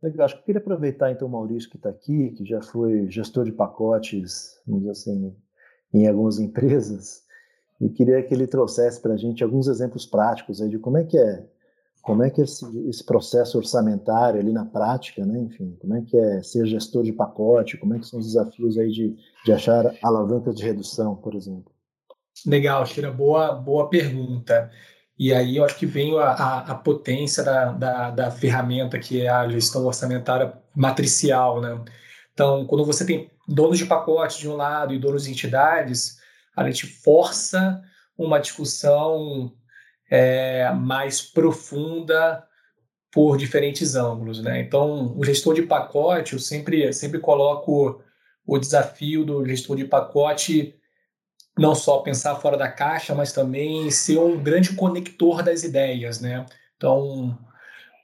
Legal. 0.01 0.25
Acho 0.25 0.37
que 0.37 0.43
eu 0.43 0.45
queria 0.45 0.61
aproveitar 0.61 1.11
então 1.11 1.27
o 1.27 1.31
Maurício 1.31 1.69
que 1.69 1.77
está 1.77 1.89
aqui, 1.89 2.31
que 2.31 2.45
já 2.45 2.63
foi 2.63 3.11
gestor 3.11 3.45
de 3.45 3.51
pacotes, 3.51 4.61
vamos 4.65 4.83
dizer 4.83 4.93
assim, 4.93 5.37
em 5.93 6.07
algumas 6.07 6.39
empresas, 6.39 7.25
e 7.81 7.89
queria 7.89 8.23
que 8.23 8.33
ele 8.33 8.47
trouxesse 8.47 9.03
para 9.03 9.15
a 9.15 9.17
gente 9.17 9.43
alguns 9.43 9.67
exemplos 9.67 10.07
práticos 10.07 10.63
aí 10.63 10.69
de 10.69 10.79
como 10.79 10.99
é 10.99 11.03
que 11.03 11.19
é, 11.19 11.45
como 12.03 12.23
é 12.23 12.31
que 12.31 12.41
é 12.41 12.45
esse, 12.45 12.65
esse, 12.89 13.05
processo 13.05 13.59
orçamentário 13.59 14.39
ali 14.39 14.53
na 14.53 14.65
prática, 14.65 15.27
né? 15.27 15.41
Enfim, 15.41 15.77
como 15.81 15.97
é 15.97 16.03
que 16.03 16.17
é 16.17 16.41
ser 16.41 16.67
gestor 16.67 17.03
de 17.03 17.13
pacote, 17.13 17.77
como 17.79 17.95
é 17.95 17.99
que 17.99 18.07
são 18.07 18.21
os 18.21 18.27
desafios 18.27 18.79
aí 18.79 18.93
de, 18.93 19.17
de 19.45 19.53
achar 19.53 19.93
alavancas 20.05 20.55
de 20.55 20.63
redução, 20.63 21.17
por 21.17 21.35
exemplo. 21.35 21.76
Legal, 22.45 22.85
Shira, 22.85 23.11
boa, 23.11 23.53
boa 23.53 23.89
pergunta. 23.89 24.71
E 25.19 25.33
aí 25.33 25.57
eu 25.57 25.65
acho 25.65 25.79
que 25.79 25.87
vem 25.87 26.19
a, 26.19 26.25
a, 26.25 26.59
a 26.73 26.75
potência 26.75 27.43
da, 27.43 27.73
da, 27.73 28.11
da, 28.11 28.31
ferramenta 28.31 28.99
que 28.99 29.23
é 29.23 29.29
a 29.29 29.49
gestão 29.49 29.87
orçamentária 29.87 30.53
matricial, 30.75 31.61
né? 31.61 31.83
Então, 32.35 32.67
quando 32.67 32.85
você 32.85 33.07
tem 33.07 33.31
donos 33.49 33.79
de 33.79 33.87
pacote 33.87 34.41
de 34.41 34.49
um 34.49 34.57
lado 34.57 34.93
e 34.93 34.99
donos 34.99 35.25
de 35.25 35.31
entidades, 35.31 36.19
a 36.55 36.65
gente 36.67 36.87
força 36.87 37.83
uma 38.19 38.39
discussão 38.39 39.53
é, 40.11 40.71
mais 40.73 41.23
profunda 41.23 42.45
por 43.11 43.39
diferentes 43.39 43.95
ângulos, 43.95 44.43
né? 44.43 44.61
Então, 44.61 45.17
o 45.17 45.25
gestor 45.25 45.55
de 45.55 45.63
pacote, 45.63 46.35
eu 46.35 46.39
sempre, 46.39 46.93
sempre 46.93 47.19
coloco 47.19 48.03
o 48.47 48.59
desafio 48.59 49.25
do 49.25 49.45
gestor 49.47 49.77
de 49.77 49.87
pacote 49.87 50.75
não 51.59 51.75
só 51.75 51.99
pensar 51.99 52.37
fora 52.37 52.57
da 52.57 52.69
caixa, 52.69 53.15
mas 53.15 53.33
também 53.33 53.91
ser 53.91 54.19
um 54.19 54.43
grande 54.43 54.75
conector 54.75 55.43
das 55.43 55.63
ideias, 55.63 56.21
né? 56.21 56.45
Então, 56.77 57.39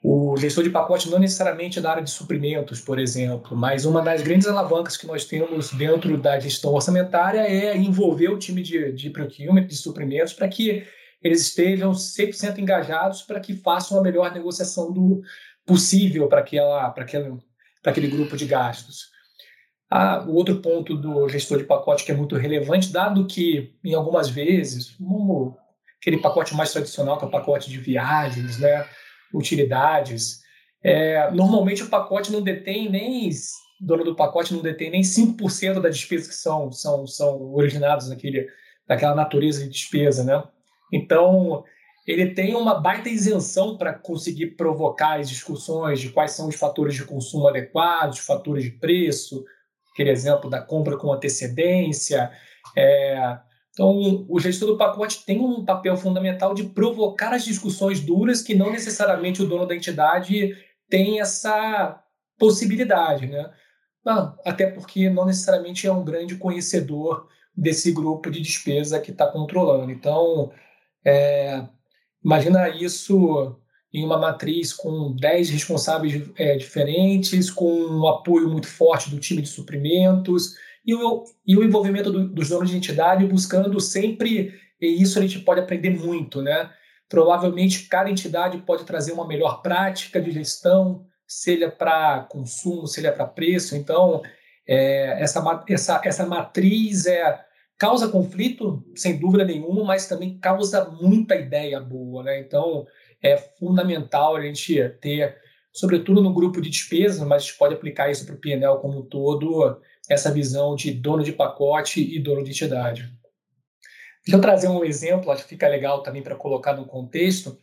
o 0.02 0.36
gestor 0.36 0.64
de 0.64 0.70
pacote 0.70 1.08
não 1.10 1.18
necessariamente 1.18 1.78
é 1.78 1.82
da 1.82 1.90
área 1.90 2.02
de 2.02 2.10
suprimentos, 2.10 2.80
por 2.80 2.98
exemplo, 2.98 3.56
mas 3.56 3.84
uma 3.84 4.02
das 4.02 4.22
grandes 4.22 4.48
alavancas 4.48 4.96
que 4.96 5.06
nós 5.06 5.24
temos 5.24 5.72
dentro 5.72 6.16
da 6.16 6.40
gestão 6.40 6.72
orçamentária 6.72 7.40
é 7.40 7.76
envolver 7.76 8.28
o 8.28 8.38
time 8.38 8.62
de, 8.62 8.90
de 8.92 9.10
procurement, 9.10 9.66
de 9.66 9.76
suprimentos, 9.76 10.32
para 10.32 10.48
que 10.48 10.84
eles 11.22 11.42
estejam 11.42 11.92
100% 11.92 12.58
engajados 12.58 13.22
para 13.22 13.38
que 13.38 13.54
façam 13.54 13.98
a 13.98 14.02
melhor 14.02 14.32
negociação 14.32 14.92
do 14.92 15.22
possível 15.64 16.26
para 16.26 16.40
aquele 16.40 18.08
grupo 18.08 18.36
de 18.36 18.46
gastos. 18.46 19.12
Ah, 19.94 20.24
o 20.26 20.36
outro 20.36 20.56
ponto 20.62 20.96
do 20.96 21.28
gestor 21.28 21.58
de 21.58 21.64
pacote 21.64 22.02
que 22.02 22.10
é 22.10 22.14
muito 22.14 22.34
relevante, 22.34 22.90
dado 22.90 23.26
que, 23.26 23.74
em 23.84 23.92
algumas 23.92 24.30
vezes, 24.30 24.92
como 24.92 25.54
aquele 26.00 26.16
pacote 26.16 26.54
mais 26.54 26.72
tradicional, 26.72 27.18
que 27.18 27.26
é 27.26 27.28
o 27.28 27.30
pacote 27.30 27.68
de 27.68 27.76
viagens, 27.76 28.58
né, 28.58 28.86
utilidades, 29.34 30.40
é, 30.82 31.30
normalmente 31.32 31.82
o 31.82 31.90
pacote 31.90 32.32
não 32.32 32.40
detém 32.40 32.88
nem, 32.88 33.28
dono 33.78 34.02
do 34.02 34.16
pacote 34.16 34.54
não 34.54 34.62
detém 34.62 34.90
nem 34.90 35.02
5% 35.02 35.78
das 35.78 35.94
despesas 35.94 36.28
que 36.28 36.36
são, 36.36 36.72
são, 36.72 37.06
são 37.06 37.52
originadas 37.52 38.08
naquele, 38.08 38.48
daquela 38.88 39.14
natureza 39.14 39.62
de 39.62 39.68
despesa, 39.68 40.24
né? 40.24 40.42
Então, 40.90 41.64
ele 42.06 42.30
tem 42.30 42.54
uma 42.54 42.80
baita 42.80 43.10
isenção 43.10 43.76
para 43.76 43.92
conseguir 43.92 44.56
provocar 44.56 45.20
as 45.20 45.28
discussões 45.28 46.00
de 46.00 46.08
quais 46.08 46.30
são 46.30 46.48
os 46.48 46.56
fatores 46.56 46.94
de 46.94 47.04
consumo 47.04 47.46
adequados, 47.46 48.20
fatores 48.20 48.64
de 48.64 48.70
preço, 48.70 49.44
aquele 49.92 50.10
exemplo 50.10 50.48
da 50.50 50.60
compra 50.60 50.96
com 50.96 51.12
antecedência. 51.12 52.30
É, 52.76 53.38
então, 53.70 54.26
o 54.28 54.38
gestor 54.38 54.68
do 54.68 54.76
pacote 54.76 55.24
tem 55.24 55.40
um 55.40 55.64
papel 55.64 55.96
fundamental 55.96 56.54
de 56.54 56.64
provocar 56.64 57.32
as 57.32 57.44
discussões 57.44 58.00
duras 58.00 58.42
que 58.42 58.54
não 58.54 58.70
necessariamente 58.70 59.42
o 59.42 59.46
dono 59.46 59.66
da 59.66 59.74
entidade 59.74 60.54
tem 60.88 61.20
essa 61.20 62.02
possibilidade, 62.38 63.26
né? 63.26 63.50
Não, 64.04 64.36
até 64.44 64.66
porque 64.66 65.08
não 65.08 65.24
necessariamente 65.24 65.86
é 65.86 65.92
um 65.92 66.04
grande 66.04 66.36
conhecedor 66.36 67.28
desse 67.56 67.92
grupo 67.92 68.30
de 68.30 68.40
despesa 68.40 69.00
que 69.00 69.10
está 69.10 69.26
controlando. 69.26 69.90
Então, 69.90 70.52
é, 71.04 71.66
imagina 72.22 72.68
isso 72.68 73.56
em 73.92 74.04
uma 74.04 74.18
matriz 74.18 74.72
com 74.72 75.14
10 75.14 75.50
responsáveis 75.50 76.22
é, 76.36 76.56
diferentes, 76.56 77.50
com 77.50 77.70
um 77.70 78.08
apoio 78.08 78.48
muito 78.48 78.66
forte 78.66 79.10
do 79.10 79.18
time 79.18 79.42
de 79.42 79.48
suprimentos 79.48 80.54
e 80.84 80.94
o, 80.94 81.24
e 81.46 81.56
o 81.56 81.62
envolvimento 81.62 82.10
do, 82.10 82.28
dos 82.28 82.48
donos 82.48 82.70
de 82.70 82.76
entidade 82.76 83.26
buscando 83.26 83.78
sempre, 83.80 84.54
e 84.80 85.02
isso 85.02 85.18
a 85.18 85.22
gente 85.22 85.40
pode 85.40 85.60
aprender 85.60 85.90
muito, 85.90 86.40
né? 86.40 86.70
Provavelmente 87.08 87.86
cada 87.88 88.10
entidade 88.10 88.58
pode 88.58 88.84
trazer 88.84 89.12
uma 89.12 89.26
melhor 89.26 89.60
prática 89.60 90.20
de 90.20 90.30
gestão, 90.30 91.04
seja 91.26 91.70
para 91.70 92.26
consumo, 92.30 92.86
seja 92.86 93.12
para 93.12 93.26
preço. 93.26 93.76
Então, 93.76 94.22
é, 94.66 95.22
essa, 95.22 95.64
essa, 95.68 96.00
essa 96.04 96.26
matriz 96.26 97.06
é, 97.06 97.40
causa 97.78 98.08
conflito, 98.08 98.84
sem 98.94 99.18
dúvida 99.18 99.44
nenhuma, 99.44 99.84
mas 99.84 100.06
também 100.06 100.38
causa 100.38 100.88
muita 100.90 101.36
ideia 101.36 101.80
boa. 101.80 102.22
Né? 102.22 102.40
Então, 102.40 102.86
é 103.22 103.36
fundamental 103.36 104.36
a 104.36 104.42
gente 104.42 104.76
ter, 105.00 105.36
sobretudo 105.72 106.20
no 106.20 106.34
grupo 106.34 106.60
de 106.60 106.70
despesas, 106.70 107.20
mas 107.26 107.42
a 107.42 107.46
gente 107.46 107.58
pode 107.58 107.74
aplicar 107.74 108.10
isso 108.10 108.26
para 108.26 108.34
o 108.34 108.38
PNL 108.38 108.80
como 108.80 108.98
um 108.98 109.02
todo, 109.02 109.80
essa 110.08 110.32
visão 110.32 110.74
de 110.74 110.90
dono 110.92 111.22
de 111.22 111.32
pacote 111.32 112.00
e 112.00 112.18
dono 112.18 112.42
de 112.42 112.50
entidade. 112.50 113.10
Deixa 114.24 114.36
eu 114.36 114.40
trazer 114.40 114.68
um 114.68 114.84
exemplo, 114.84 115.30
acho 115.30 115.42
que 115.44 115.50
fica 115.50 115.68
legal 115.68 116.02
também 116.02 116.22
para 116.22 116.36
colocar 116.36 116.74
no 116.74 116.86
contexto. 116.86 117.58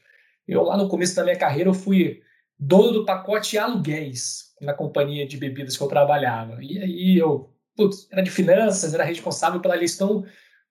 Eu, 0.47 0.63
lá 0.63 0.77
no 0.77 0.89
começo 0.89 1.15
da 1.15 1.23
minha 1.23 1.37
carreira, 1.37 1.69
eu 1.69 1.73
fui 1.73 2.21
dono 2.57 2.91
do 2.91 3.05
pacote 3.05 3.57
aluguéis 3.57 4.53
na 4.61 4.73
companhia 4.73 5.25
de 5.25 5.37
bebidas 5.37 5.77
que 5.77 5.83
eu 5.83 5.87
trabalhava. 5.87 6.61
E 6.61 6.77
aí 6.79 7.17
eu 7.17 7.53
putz, 7.79 8.09
era 8.11 8.21
de 8.21 8.29
finanças, 8.29 8.93
era 8.93 9.05
responsável 9.05 9.61
pela 9.61 9.77
gestão 9.77 10.25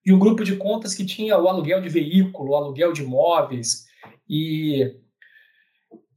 de 0.05 0.13
um 0.13 0.19
grupo 0.19 0.45
de 0.45 0.57
contas 0.57 0.95
que 0.95 1.07
tinha 1.07 1.39
o 1.39 1.49
aluguel 1.49 1.81
de 1.81 1.89
veículo, 1.89 2.51
o 2.51 2.55
aluguel 2.55 2.93
de 2.93 3.03
imóveis, 3.03 3.87
e 4.29 4.95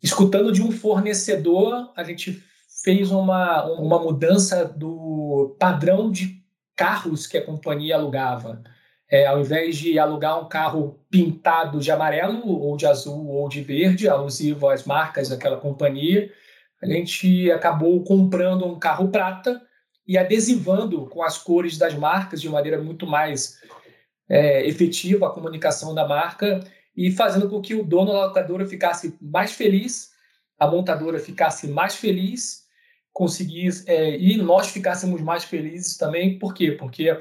escutando 0.01 0.51
de 0.51 0.61
um 0.61 0.71
fornecedor, 0.71 1.91
a 1.95 2.03
gente 2.03 2.43
fez 2.83 3.11
uma, 3.11 3.65
uma 3.65 3.99
mudança 3.99 4.65
do 4.65 5.55
padrão 5.59 6.11
de 6.11 6.41
carros 6.75 7.27
que 7.27 7.37
a 7.37 7.45
companhia 7.45 7.95
alugava. 7.95 8.61
É, 9.09 9.27
ao 9.27 9.41
invés 9.41 9.75
de 9.75 9.99
alugar 9.99 10.41
um 10.41 10.47
carro 10.47 10.99
pintado 11.09 11.79
de 11.79 11.91
amarelo, 11.91 12.47
ou 12.47 12.77
de 12.77 12.87
azul, 12.87 13.27
ou 13.27 13.49
de 13.49 13.61
verde, 13.61 14.07
alusivo 14.07 14.69
às 14.69 14.85
marcas 14.85 15.29
daquela 15.29 15.57
companhia, 15.57 16.31
a 16.81 16.87
gente 16.87 17.51
acabou 17.51 18.03
comprando 18.03 18.65
um 18.65 18.79
carro 18.79 19.09
prata 19.09 19.61
e 20.07 20.17
adesivando 20.17 21.05
com 21.07 21.21
as 21.21 21.37
cores 21.37 21.77
das 21.77 21.93
marcas 21.93 22.41
de 22.41 22.49
maneira 22.49 22.81
muito 22.81 23.05
mais 23.05 23.59
é, 24.27 24.65
efetiva 24.65 25.27
a 25.27 25.31
comunicação 25.31 25.93
da 25.93 26.07
marca 26.07 26.61
e 26.95 27.11
fazendo 27.11 27.49
com 27.49 27.61
que 27.61 27.73
o 27.73 27.83
dono 27.83 28.11
da 28.11 28.27
locadora 28.27 28.65
ficasse 28.65 29.17
mais 29.21 29.53
feliz, 29.53 30.11
a 30.59 30.67
montadora 30.67 31.19
ficasse 31.19 31.67
mais 31.67 31.95
feliz 31.95 32.61
conseguir 33.13 33.69
é, 33.87 34.17
e 34.17 34.37
nós 34.37 34.67
ficássemos 34.67 35.21
mais 35.21 35.43
felizes 35.43 35.97
também. 35.97 36.37
Por 36.37 36.53
quê? 36.53 36.71
Porque, 36.71 37.17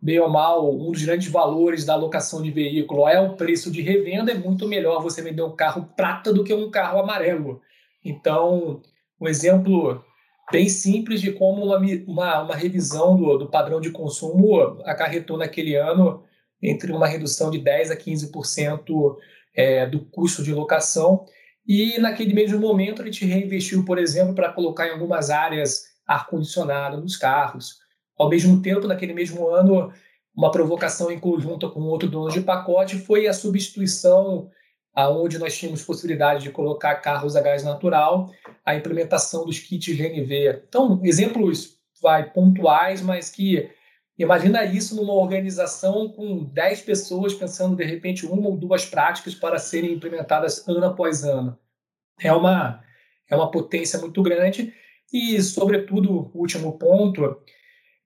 bem 0.00 0.20
ou 0.20 0.28
mal, 0.28 0.72
um 0.72 0.90
dos 0.92 1.02
grandes 1.02 1.28
valores 1.28 1.84
da 1.84 1.94
alocação 1.94 2.42
de 2.42 2.50
veículo 2.50 3.08
é 3.08 3.20
o 3.20 3.34
preço 3.34 3.70
de 3.70 3.82
revenda. 3.82 4.32
É 4.32 4.38
muito 4.38 4.68
melhor 4.68 5.02
você 5.02 5.22
vender 5.22 5.42
um 5.42 5.56
carro 5.56 5.88
prata 5.96 6.32
do 6.32 6.44
que 6.44 6.54
um 6.54 6.70
carro 6.70 7.00
amarelo. 7.00 7.60
Então, 8.04 8.80
um 9.20 9.28
exemplo 9.28 10.04
bem 10.50 10.68
simples 10.68 11.20
de 11.20 11.32
como 11.32 11.64
uma, 11.64 11.78
uma, 12.06 12.42
uma 12.42 12.54
revisão 12.56 13.16
do, 13.16 13.38
do 13.38 13.48
padrão 13.48 13.80
de 13.80 13.90
consumo 13.90 14.60
acarretou 14.84 15.38
naquele 15.38 15.74
ano 15.74 16.22
entre 16.62 16.92
uma 16.92 17.06
redução 17.06 17.50
de 17.50 17.58
10% 17.58 17.90
a 17.90 17.96
15% 17.96 19.16
é, 19.54 19.86
do 19.86 20.04
custo 20.06 20.42
de 20.42 20.54
locação. 20.54 21.24
E 21.66 21.98
naquele 21.98 22.32
mesmo 22.32 22.58
momento 22.58 23.02
a 23.02 23.04
gente 23.04 23.24
reinvestiu, 23.24 23.84
por 23.84 23.98
exemplo, 23.98 24.34
para 24.34 24.52
colocar 24.52 24.86
em 24.86 24.92
algumas 24.92 25.30
áreas 25.30 25.84
ar-condicionado 26.06 27.00
nos 27.00 27.16
carros. 27.16 27.78
Ao 28.18 28.28
mesmo 28.28 28.60
tempo, 28.62 28.86
naquele 28.86 29.14
mesmo 29.14 29.48
ano, 29.48 29.92
uma 30.34 30.50
provocação 30.50 31.10
em 31.10 31.18
conjunto 31.18 31.70
com 31.70 31.80
outro 31.80 32.08
dono 32.08 32.30
de 32.30 32.40
pacote 32.40 32.98
foi 32.98 33.26
a 33.26 33.32
substituição 33.32 34.50
aonde 34.94 35.38
nós 35.38 35.56
tínhamos 35.56 35.82
possibilidade 35.82 36.42
de 36.42 36.50
colocar 36.50 36.96
carros 36.96 37.34
a 37.34 37.40
gás 37.40 37.64
natural, 37.64 38.30
a 38.64 38.74
implementação 38.74 39.46
dos 39.46 39.58
kits 39.58 39.96
GNV. 39.96 40.62
Então, 40.68 41.00
exemplos 41.02 41.78
vai 42.00 42.30
pontuais, 42.30 43.00
mas 43.00 43.30
que 43.30 43.70
imagina 44.22 44.64
isso 44.64 44.96
numa 44.96 45.14
organização 45.14 46.08
com 46.08 46.44
10 46.44 46.82
pessoas 46.82 47.34
pensando 47.34 47.76
de 47.76 47.84
repente 47.84 48.26
uma 48.26 48.48
ou 48.48 48.56
duas 48.56 48.84
práticas 48.84 49.34
para 49.34 49.58
serem 49.58 49.92
implementadas 49.92 50.66
ano 50.68 50.84
após 50.84 51.24
ano. 51.24 51.58
É 52.20 52.32
uma 52.32 52.82
é 53.28 53.36
uma 53.36 53.50
potência 53.50 53.98
muito 53.98 54.22
grande 54.22 54.74
e, 55.12 55.40
sobretudo, 55.42 56.30
último 56.34 56.78
ponto, 56.78 57.36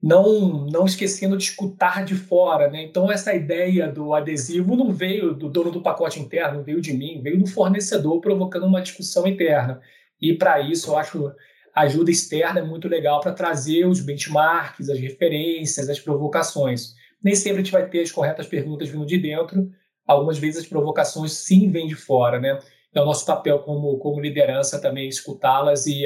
não, 0.03 0.67
não 0.67 0.87
esquecendo 0.87 1.37
de 1.37 1.45
escutar 1.45 2.05
de 2.05 2.15
fora. 2.15 2.69
Né? 2.71 2.83
Então, 2.85 3.11
essa 3.11 3.35
ideia 3.35 3.89
do 3.89 4.15
adesivo 4.15 4.77
não 4.77 4.93
veio 4.93 5.35
do 5.35 5.49
dono 5.49 5.71
do 5.71 5.83
pacote 5.83 6.21
interno, 6.21 6.63
veio 6.63 6.81
de 6.81 6.93
mim, 6.93 7.21
veio 7.23 7.39
do 7.39 7.47
fornecedor 7.47 8.21
provocando 8.21 8.67
uma 8.67 8.83
discussão 8.83 9.27
interna. 9.27 9.81
E, 10.21 10.35
para 10.35 10.61
isso, 10.61 10.91
eu 10.91 10.97
acho 10.97 11.33
ajuda 11.77 12.11
externa 12.11 12.61
é 12.61 12.63
muito 12.63 12.89
legal 12.89 13.21
para 13.21 13.33
trazer 13.33 13.87
os 13.87 14.01
benchmarks, 14.01 14.89
as 14.89 14.99
referências, 14.99 15.91
as 15.91 16.01
provocações. 16.01 16.95
Nem 17.23 17.35
sempre 17.35 17.61
a 17.61 17.65
gente 17.65 17.73
vai 17.73 17.87
ter 17.87 18.01
as 18.01 18.11
corretas 18.11 18.47
perguntas 18.47 18.89
vindo 18.89 19.05
de 19.05 19.19
dentro, 19.19 19.71
algumas 20.07 20.39
vezes 20.39 20.63
as 20.63 20.67
provocações 20.67 21.33
sim 21.33 21.71
vêm 21.71 21.87
de 21.87 21.95
fora. 21.95 22.41
Né? 22.41 22.59
É 22.95 23.01
o 23.01 23.05
nosso 23.05 23.27
papel 23.27 23.59
como, 23.59 23.99
como 23.99 24.21
liderança 24.21 24.81
também 24.81 25.07
escutá-las 25.07 25.87
e 25.87 26.05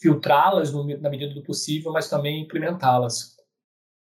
filtrá-las 0.00 0.72
na 0.72 1.08
medida 1.08 1.32
do 1.32 1.44
possível, 1.44 1.92
mas 1.92 2.10
também 2.10 2.42
implementá-las. 2.42 3.37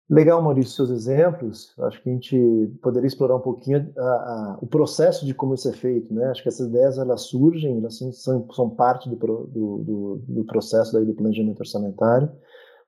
Legal, 0.09 0.41
Maurício, 0.41 0.73
seus 0.73 0.89
exemplos. 0.89 1.71
Acho 1.81 2.01
que 2.01 2.09
a 2.09 2.13
gente 2.13 2.73
poderia 2.81 3.07
explorar 3.07 3.35
um 3.35 3.41
pouquinho 3.41 3.93
a, 3.95 4.01
a, 4.01 4.59
o 4.59 4.65
processo 4.65 5.23
de 5.23 5.35
como 5.35 5.53
isso 5.53 5.69
é 5.69 5.73
feito. 5.73 6.11
Né? 6.11 6.25
Acho 6.25 6.41
que 6.41 6.49
essas 6.49 6.67
ideias 6.67 6.97
elas 6.97 7.21
surgem, 7.27 7.77
elas 7.77 7.99
são, 8.13 8.47
são 8.51 8.69
parte 8.71 9.07
do, 9.07 9.15
do, 9.15 10.23
do, 10.27 10.43
processo 10.45 10.93
daí 10.93 11.05
do 11.05 11.13
planejamento 11.13 11.59
orçamentário. 11.59 12.31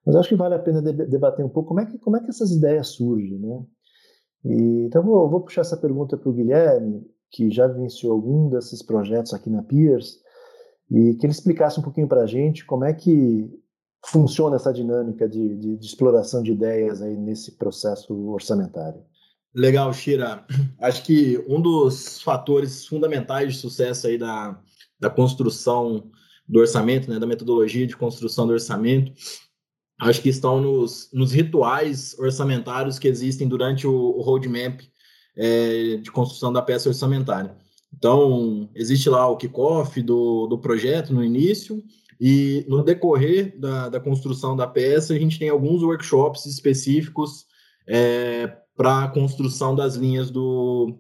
Mas 0.04 0.16
acho 0.16 0.30
que 0.30 0.36
vale 0.36 0.56
a 0.56 0.60
pena 0.60 0.82
debater 0.82 1.46
um 1.46 1.50
pouco 1.50 1.70
como 1.70 1.82
é 1.82 1.86
que, 1.86 2.00
como 2.00 2.18
é 2.18 2.22
que 2.22 2.30
essas 2.30 2.52
ideias 2.52 2.88
surgem. 2.88 3.38
Né? 3.38 3.66
E, 4.46 4.86
então, 4.88 5.04
vou, 5.04 5.30
vou 5.30 5.42
puxar 5.42 5.62
essa 5.62 5.78
pergunta 5.78 6.18
para 6.18 6.28
o 6.28 6.34
Guilherme, 6.34 7.06
que 7.30 7.52
já 7.52 7.68
vivenciou 7.68 8.14
algum 8.14 8.50
desses 8.50 8.82
projetos 8.82 9.32
aqui 9.32 9.48
na 9.48 9.62
Peers 9.62 10.18
e 10.90 11.14
que 11.14 11.26
ele 11.26 11.34
explicasse 11.34 11.80
um 11.80 11.84
pouquinho 11.84 12.08
para 12.08 12.24
a 12.24 12.26
gente 12.26 12.66
como 12.66 12.84
é 12.84 12.94
que 12.94 13.48
funciona 14.06 14.56
essa 14.56 14.74
dinâmica 14.74 15.28
de, 15.28 15.56
de, 15.56 15.78
de, 15.78 15.86
exploração 15.86 16.42
de 16.42 16.52
ideias 16.52 17.02
aí 17.02 17.16
nesse 17.16 17.54
processo 17.54 18.14
orçamentário. 18.30 19.02
Legal, 19.54 19.94
Shira. 19.94 20.46
Acho 20.80 21.04
que 21.04 21.44
um 21.48 21.62
dos 21.62 22.22
fatores 22.22 22.86
fundamentais 22.86 23.54
de 23.54 23.60
sucesso 23.60 24.08
aí 24.08 24.18
da, 24.18 24.60
da 25.00 25.10
construção 25.10 26.10
do 26.48 26.60
orçamento, 26.60 27.10
né, 27.10 27.20
da 27.20 27.28
metodologia 27.28 27.86
de 27.86 27.96
construção 27.96 28.48
do 28.48 28.54
orçamento, 28.54 29.12
acho 30.00 30.22
que 30.22 30.30
estão 30.30 30.60
nos, 30.60 31.10
nos 31.14 31.32
rituais 31.32 32.18
orçamentários 32.18 32.98
que 32.98 33.08
existem 33.08 33.48
durante 33.48 33.86
o, 33.86 33.94
o 33.94 34.22
roadmap 34.22 34.82
é, 35.36 35.98
de 35.98 36.12
construção 36.12 36.52
da 36.52 36.62
peça 36.62 36.90
orçamentária. 36.90 37.56
Então, 37.94 38.70
existe 38.74 39.10
lá 39.10 39.28
o 39.28 39.38
kickoff 39.38 40.02
do, 40.02 40.48
do 40.48 40.58
projeto 40.58 41.14
no 41.14 41.24
início, 41.24 41.84
e 42.24 42.64
no 42.70 42.84
decorrer 42.84 43.60
da, 43.60 43.90
da 43.90 44.00
construção 44.00 44.56
da 44.56 44.68
peça, 44.68 45.12
a 45.12 45.18
gente 45.18 45.40
tem 45.40 45.50
alguns 45.50 45.82
workshops 45.82 46.46
específicos 46.46 47.48
é, 47.88 48.58
para 48.78 49.06
a 49.06 49.08
construção 49.08 49.74
das 49.74 49.96
linhas 49.96 50.30
do, 50.30 51.00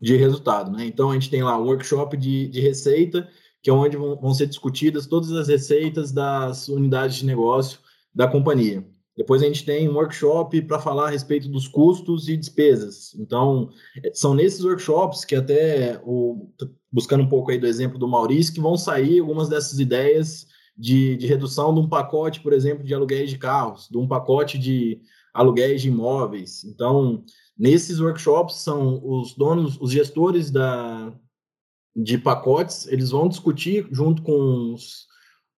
de 0.00 0.16
resultado. 0.16 0.70
Né? 0.70 0.86
Então, 0.86 1.10
a 1.10 1.14
gente 1.14 1.28
tem 1.28 1.42
lá 1.42 1.58
um 1.58 1.64
workshop 1.64 2.16
de, 2.16 2.46
de 2.46 2.60
receita, 2.60 3.28
que 3.60 3.70
é 3.70 3.72
onde 3.72 3.96
vão, 3.96 4.14
vão 4.14 4.32
ser 4.32 4.46
discutidas 4.46 5.08
todas 5.08 5.32
as 5.32 5.48
receitas 5.48 6.12
das 6.12 6.68
unidades 6.68 7.16
de 7.16 7.26
negócio 7.26 7.80
da 8.14 8.28
companhia. 8.28 8.86
Depois 9.16 9.42
a 9.42 9.46
gente 9.46 9.64
tem 9.64 9.88
um 9.88 9.94
workshop 9.94 10.62
para 10.62 10.78
falar 10.78 11.08
a 11.08 11.10
respeito 11.10 11.48
dos 11.48 11.66
custos 11.66 12.28
e 12.28 12.36
despesas. 12.36 13.16
Então, 13.18 13.68
são 14.12 14.32
nesses 14.32 14.64
workshops 14.64 15.24
que 15.24 15.34
até, 15.34 16.00
o, 16.04 16.48
buscando 16.90 17.24
um 17.24 17.28
pouco 17.28 17.50
aí 17.50 17.58
do 17.58 17.66
exemplo 17.66 17.98
do 17.98 18.06
Maurício, 18.06 18.54
que 18.54 18.60
vão 18.60 18.76
sair 18.76 19.18
algumas 19.18 19.48
dessas 19.48 19.80
ideias 19.80 20.51
de, 20.76 21.16
de 21.16 21.26
redução 21.26 21.74
de 21.74 21.80
um 21.80 21.88
pacote, 21.88 22.40
por 22.40 22.52
exemplo, 22.52 22.84
de 22.84 22.94
aluguéis 22.94 23.30
de 23.30 23.38
carros, 23.38 23.88
de 23.90 23.98
um 23.98 24.06
pacote 24.08 24.58
de 24.58 25.00
aluguéis 25.32 25.82
de 25.82 25.88
imóveis. 25.88 26.64
Então, 26.64 27.24
nesses 27.56 28.00
workshops 28.00 28.56
são 28.56 29.00
os 29.04 29.34
donos, 29.34 29.78
os 29.80 29.90
gestores 29.90 30.50
da, 30.50 31.12
de 31.94 32.18
pacotes, 32.18 32.86
eles 32.86 33.10
vão 33.10 33.28
discutir 33.28 33.86
junto 33.90 34.22
com 34.22 34.74
os, 34.74 35.06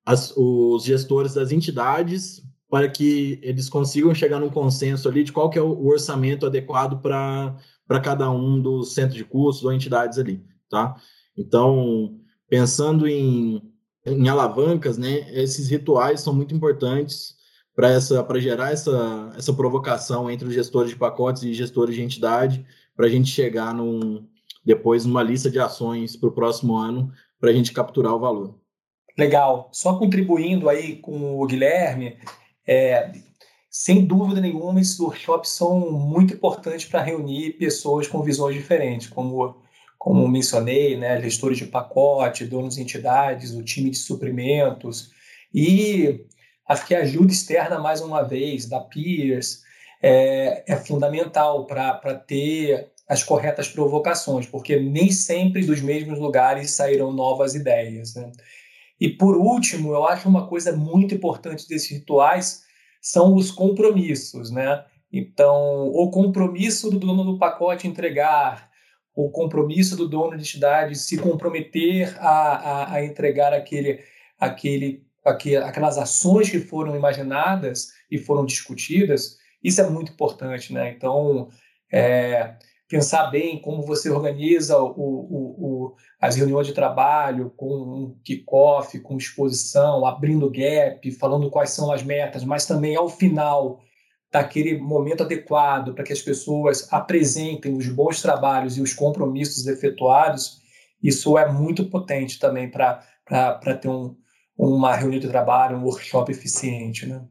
as, 0.04 0.32
os 0.36 0.84
gestores 0.84 1.34
das 1.34 1.52
entidades 1.52 2.42
para 2.68 2.88
que 2.88 3.38
eles 3.42 3.68
consigam 3.68 4.14
chegar 4.14 4.40
num 4.40 4.50
consenso 4.50 5.08
ali 5.08 5.22
de 5.22 5.32
qual 5.32 5.48
que 5.48 5.58
é 5.58 5.62
o 5.62 5.86
orçamento 5.86 6.44
adequado 6.46 7.00
para 7.00 8.00
cada 8.02 8.30
um 8.30 8.60
dos 8.60 8.94
centros 8.94 9.16
de 9.16 9.24
custos 9.24 9.64
ou 9.64 9.72
entidades 9.72 10.18
ali, 10.18 10.44
tá? 10.68 10.96
Então, 11.36 12.18
pensando 12.48 13.06
em, 13.06 13.62
em 14.06 14.28
alavancas, 14.28 14.98
né, 14.98 15.26
esses 15.32 15.68
rituais 15.68 16.20
são 16.20 16.34
muito 16.34 16.54
importantes 16.54 17.34
para 17.74 17.90
essa 17.90 18.22
para 18.22 18.38
gerar 18.38 18.72
essa, 18.72 19.32
essa 19.36 19.52
provocação 19.52 20.30
entre 20.30 20.46
os 20.46 20.54
gestores 20.54 20.90
de 20.90 20.96
pacotes 20.96 21.42
e 21.42 21.54
gestores 21.54 21.94
de 21.94 22.02
entidade, 22.02 22.64
para 22.94 23.06
a 23.06 23.08
gente 23.08 23.30
chegar 23.30 23.74
num, 23.74 24.26
depois 24.64 25.04
numa 25.04 25.22
lista 25.22 25.50
de 25.50 25.58
ações 25.58 26.16
para 26.16 26.28
o 26.28 26.32
próximo 26.32 26.76
ano, 26.76 27.12
para 27.40 27.50
a 27.50 27.52
gente 27.52 27.72
capturar 27.72 28.14
o 28.14 28.20
valor. 28.20 28.54
Legal. 29.18 29.68
Só 29.72 29.98
contribuindo 29.98 30.68
aí 30.68 30.96
com 30.96 31.40
o 31.40 31.46
Guilherme, 31.46 32.18
é, 32.66 33.12
sem 33.68 34.04
dúvida 34.04 34.40
nenhuma, 34.40 34.80
esses 34.80 34.98
workshops 34.98 35.50
são 35.50 35.80
muito 35.90 36.34
importantes 36.34 36.86
para 36.86 37.02
reunir 37.02 37.54
pessoas 37.54 38.06
com 38.06 38.22
visões 38.22 38.54
diferentes, 38.54 39.08
como, 39.08 39.56
como 40.04 40.28
mencionei, 40.28 40.98
né, 40.98 41.18
gestores 41.18 41.56
de 41.56 41.64
pacote, 41.64 42.44
donos 42.44 42.74
de 42.74 42.82
entidades, 42.82 43.54
o 43.54 43.62
time 43.62 43.88
de 43.88 43.96
suprimentos, 43.96 45.10
e 45.52 46.26
acho 46.68 46.86
que 46.86 46.94
a 46.94 46.98
ajuda 46.98 47.32
externa, 47.32 47.78
mais 47.78 48.02
uma 48.02 48.20
vez, 48.20 48.68
da 48.68 48.80
Peers, 48.80 49.62
é, 50.02 50.62
é 50.70 50.76
fundamental 50.76 51.66
para 51.66 52.14
ter 52.16 52.92
as 53.08 53.22
corretas 53.24 53.66
provocações, 53.66 54.44
porque 54.44 54.78
nem 54.78 55.10
sempre 55.10 55.64
dos 55.64 55.80
mesmos 55.80 56.18
lugares 56.18 56.72
sairão 56.72 57.10
novas 57.10 57.54
ideias. 57.54 58.14
Né? 58.14 58.30
E 59.00 59.08
por 59.08 59.38
último, 59.38 59.94
eu 59.94 60.06
acho 60.06 60.28
uma 60.28 60.46
coisa 60.46 60.76
muito 60.76 61.14
importante 61.14 61.66
desses 61.66 61.90
rituais 61.90 62.62
são 63.00 63.34
os 63.34 63.50
compromissos, 63.50 64.50
né? 64.50 64.84
Então, 65.10 65.88
o 65.88 66.10
compromisso 66.10 66.90
do 66.90 66.98
dono 66.98 67.24
do 67.24 67.38
pacote 67.38 67.88
entregar, 67.88 68.73
o 69.14 69.30
compromisso 69.30 69.96
do 69.96 70.08
dono 70.08 70.36
de 70.36 70.42
entidade 70.42 70.96
se 70.96 71.16
comprometer 71.18 72.16
a, 72.18 72.28
a, 72.28 72.94
a 72.94 73.04
entregar 73.04 73.52
aquele, 73.52 74.00
aquele, 74.38 75.04
aquele, 75.24 75.56
aquelas 75.56 75.98
ações 75.98 76.50
que 76.50 76.58
foram 76.58 76.96
imaginadas 76.96 77.92
e 78.10 78.18
foram 78.18 78.44
discutidas, 78.44 79.38
isso 79.62 79.80
é 79.80 79.88
muito 79.88 80.12
importante, 80.12 80.72
né? 80.72 80.90
Então, 80.90 81.48
é, 81.90 82.56
pensar 82.88 83.28
bem 83.30 83.60
como 83.60 83.82
você 83.82 84.10
organiza 84.10 84.78
o, 84.78 84.88
o, 84.88 85.64
o, 85.66 85.96
as 86.20 86.36
reuniões 86.36 86.66
de 86.66 86.72
trabalho 86.72 87.50
com 87.56 87.72
um 87.72 88.18
kickoff, 88.24 88.98
com 89.00 89.16
exposição, 89.16 90.04
abrindo 90.04 90.50
gap, 90.50 91.10
falando 91.12 91.50
quais 91.50 91.70
são 91.70 91.92
as 91.92 92.02
metas, 92.02 92.44
mas 92.44 92.66
também 92.66 92.96
ao 92.96 93.08
final 93.08 93.80
daquele 94.34 94.76
momento 94.76 95.22
adequado 95.22 95.94
para 95.94 96.02
que 96.02 96.12
as 96.12 96.20
pessoas 96.20 96.92
apresentem 96.92 97.76
os 97.76 97.88
bons 97.88 98.20
trabalhos 98.20 98.76
e 98.76 98.82
os 98.82 98.92
compromissos 98.92 99.68
efetuados, 99.68 100.60
isso 101.00 101.38
é 101.38 101.50
muito 101.52 101.88
potente 101.88 102.40
também 102.40 102.68
para 102.68 102.98
ter 103.80 103.88
um, 103.88 104.16
uma 104.58 104.96
reunião 104.96 105.20
de 105.20 105.28
trabalho, 105.28 105.76
um 105.76 105.84
workshop 105.84 106.32
eficiente, 106.32 107.06
né? 107.06 107.24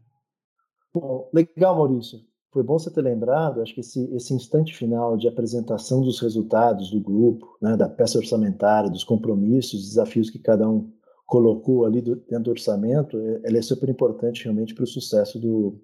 Bom, 0.93 1.29
legal, 1.33 1.75
Maurício. 1.75 2.19
Foi 2.53 2.63
bom 2.63 2.79
você 2.79 2.89
ter 2.89 3.01
lembrado, 3.01 3.61
acho 3.61 3.73
que 3.73 3.81
esse, 3.81 4.09
esse 4.15 4.33
instante 4.33 4.73
final 4.73 5.17
de 5.17 5.27
apresentação 5.27 6.01
dos 6.01 6.21
resultados 6.21 6.89
do 6.89 7.01
grupo, 7.01 7.57
né, 7.61 7.75
da 7.75 7.89
peça 7.89 8.17
orçamentária, 8.17 8.89
dos 8.89 9.03
compromissos, 9.03 9.89
desafios 9.89 10.29
que 10.29 10.39
cada 10.39 10.69
um 10.69 10.89
colocou 11.25 11.83
ali 11.83 11.99
do, 11.99 12.15
dentro 12.15 12.43
do 12.43 12.51
orçamento, 12.51 13.17
é, 13.17 13.41
ela 13.43 13.57
é 13.57 13.61
super 13.61 13.89
importante 13.89 14.43
realmente 14.43 14.73
para 14.73 14.83
o 14.83 14.87
sucesso 14.87 15.37
do, 15.39 15.81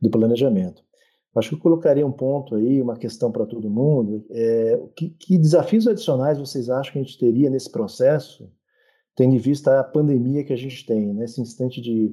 do 0.00 0.10
planejamento. 0.10 0.82
Acho 1.36 1.50
que 1.50 1.54
eu 1.54 1.60
colocaria 1.60 2.06
um 2.06 2.12
ponto 2.12 2.56
aí, 2.56 2.82
uma 2.82 2.96
questão 2.96 3.30
para 3.30 3.46
todo 3.46 3.70
mundo. 3.70 4.26
É, 4.30 4.82
que, 4.96 5.10
que, 5.10 5.38
desafios 5.38 5.86
adicionais 5.86 6.38
vocês 6.38 6.68
acham 6.68 6.92
que 6.92 6.98
a 6.98 7.02
gente 7.02 7.18
teria 7.18 7.48
nesse 7.48 7.70
processo, 7.70 8.50
tendo 9.14 9.34
em 9.34 9.38
vista 9.38 9.78
a 9.78 9.84
pandemia 9.84 10.44
que 10.44 10.52
a 10.52 10.56
gente 10.56 10.84
tem, 10.84 11.14
nesse 11.14 11.40
instante 11.40 11.80
de, 11.80 12.12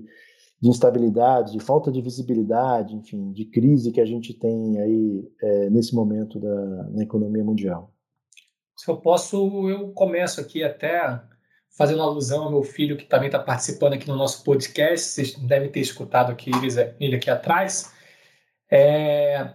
de 0.62 0.70
instabilidade, 0.70 1.54
de 1.54 1.60
falta 1.60 1.92
de 1.92 2.00
visibilidade, 2.00 2.96
enfim, 2.96 3.32
de 3.32 3.46
crise 3.46 3.92
que 3.92 4.02
a 4.02 4.06
gente 4.06 4.36
tem 4.36 4.80
aí 4.80 5.28
é, 5.42 5.70
nesse 5.72 5.96
momento 5.96 6.40
da, 6.40 6.90
na 6.90 7.04
economia 7.04 7.44
mundial? 7.44 7.92
Se 8.76 8.92
eu 8.92 8.98
posso, 8.98 9.68
eu 9.68 9.90
começo 9.94 10.40
aqui 10.40 10.64
até 10.64 11.20
fazendo 11.76 12.02
alusão 12.02 12.44
ao 12.44 12.52
meu 12.52 12.64
filho 12.64 12.98
que 12.98 13.06
também 13.06 13.28
está 13.28 13.40
participando 13.40 13.94
aqui 13.94 14.08
no 14.08 14.16
nosso 14.16 14.44
podcast. 14.44 15.08
Vocês 15.08 15.36
devem 15.36 15.70
ter 15.70 15.80
escutado 15.80 16.32
aqui 16.32 16.52
ele 17.00 17.16
aqui 17.16 17.30
atrás. 17.30 17.92
É, 18.70 19.54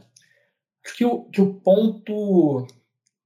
que, 0.96 1.05
o, 1.05 1.25
que 1.25 1.40
o 1.40 1.55
ponto 1.55 2.66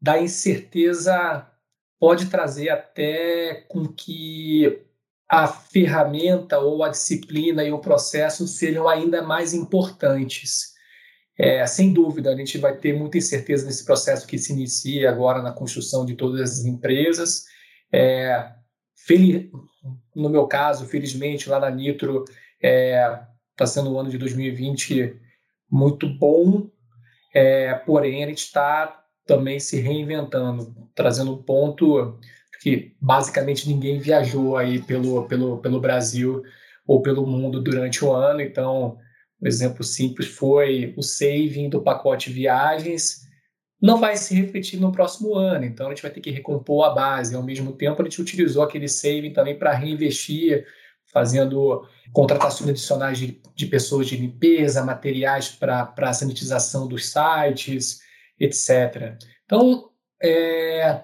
da 0.00 0.20
incerteza 0.20 1.50
pode 1.98 2.26
trazer 2.26 2.68
até 2.68 3.64
com 3.68 3.86
que 3.86 4.82
a 5.28 5.48
ferramenta 5.48 6.58
ou 6.58 6.84
a 6.84 6.88
disciplina 6.88 7.64
e 7.64 7.72
o 7.72 7.80
processo 7.80 8.46
sejam 8.46 8.88
ainda 8.88 9.22
mais 9.22 9.52
importantes. 9.52 10.74
É, 11.38 11.66
sem 11.66 11.92
dúvida, 11.92 12.30
a 12.30 12.36
gente 12.36 12.56
vai 12.58 12.76
ter 12.78 12.94
muita 12.94 13.18
incerteza 13.18 13.66
nesse 13.66 13.84
processo 13.84 14.26
que 14.26 14.38
se 14.38 14.52
inicia 14.52 15.10
agora 15.10 15.42
na 15.42 15.52
construção 15.52 16.06
de 16.06 16.14
todas 16.14 16.40
as 16.40 16.64
empresas. 16.64 17.44
É, 17.92 18.52
no 20.14 20.28
meu 20.28 20.46
caso, 20.46 20.86
felizmente, 20.86 21.48
lá 21.48 21.60
na 21.60 21.70
Nitro, 21.70 22.24
está 22.24 22.68
é, 22.68 23.20
tá 23.56 23.66
sendo 23.66 23.94
um 23.94 23.98
ano 23.98 24.10
de 24.10 24.18
2020 24.18 25.16
muito 25.70 26.08
bom, 26.08 26.68
é, 27.34 27.74
porém 27.74 28.24
a 28.24 28.28
gente 28.28 28.38
está 28.38 29.04
também 29.26 29.58
se 29.60 29.80
reinventando, 29.80 30.74
trazendo 30.94 31.32
um 31.34 31.42
ponto 31.42 32.18
que 32.60 32.94
basicamente 33.00 33.68
ninguém 33.68 33.98
viajou 33.98 34.56
aí 34.56 34.80
pelo, 34.80 35.26
pelo, 35.26 35.58
pelo 35.58 35.80
Brasil 35.80 36.42
ou 36.86 37.02
pelo 37.02 37.26
mundo 37.26 37.60
durante 37.60 38.04
o 38.04 38.12
ano. 38.12 38.40
Então, 38.40 38.96
um 39.40 39.46
exemplo 39.46 39.84
simples 39.84 40.28
foi 40.28 40.94
o 40.96 41.02
saving 41.02 41.68
do 41.68 41.82
pacote 41.82 42.30
viagens 42.30 43.25
não 43.86 43.98
vai 43.98 44.16
se 44.16 44.34
refletir 44.34 44.80
no 44.80 44.90
próximo 44.90 45.34
ano. 45.34 45.64
Então, 45.64 45.86
a 45.86 45.90
gente 45.90 46.02
vai 46.02 46.10
ter 46.10 46.20
que 46.20 46.30
recompor 46.30 46.84
a 46.84 46.90
base. 46.90 47.34
Ao 47.34 47.42
mesmo 47.42 47.72
tempo, 47.72 48.02
a 48.02 48.04
gente 48.04 48.20
utilizou 48.20 48.62
aquele 48.62 48.88
saving 48.88 49.32
também 49.32 49.56
para 49.56 49.72
reinvestir, 49.72 50.66
fazendo 51.12 51.86
contratações 52.12 52.70
adicionais 52.70 53.16
de, 53.16 53.40
de 53.54 53.66
pessoas 53.66 54.08
de 54.08 54.16
limpeza, 54.16 54.84
materiais 54.84 55.48
para 55.48 55.94
a 55.96 56.12
sanitização 56.12 56.88
dos 56.88 57.10
sites, 57.10 58.00
etc. 58.38 59.16
Então, 59.44 59.90
é, 60.20 61.02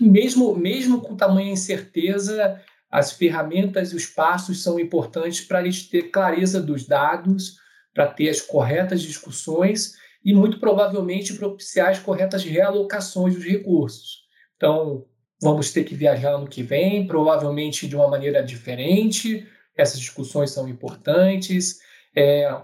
mesmo, 0.00 0.56
mesmo 0.56 1.00
com 1.00 1.16
tamanha 1.16 1.52
incerteza, 1.52 2.60
as 2.90 3.12
ferramentas 3.12 3.92
e 3.92 3.96
os 3.96 4.06
passos 4.06 4.62
são 4.62 4.78
importantes 4.78 5.40
para 5.40 5.58
a 5.58 5.64
gente 5.64 5.90
ter 5.90 6.10
clareza 6.10 6.60
dos 6.60 6.86
dados, 6.86 7.56
para 7.92 8.06
ter 8.06 8.28
as 8.28 8.40
corretas 8.40 9.02
discussões 9.02 9.94
e, 10.24 10.34
muito 10.34 10.58
provavelmente, 10.58 11.34
propiciar 11.34 11.90
as 11.90 11.98
corretas 11.98 12.44
realocações 12.44 13.34
dos 13.34 13.44
recursos. 13.44 14.24
Então, 14.56 15.06
vamos 15.40 15.72
ter 15.72 15.84
que 15.84 15.94
viajar 15.94 16.32
ano 16.32 16.46
que 16.46 16.62
vem, 16.62 17.06
provavelmente 17.06 17.88
de 17.88 17.96
uma 17.96 18.08
maneira 18.08 18.42
diferente. 18.42 19.46
Essas 19.76 19.98
discussões 19.98 20.50
são 20.50 20.68
importantes. 20.68 21.78
É, 22.14 22.54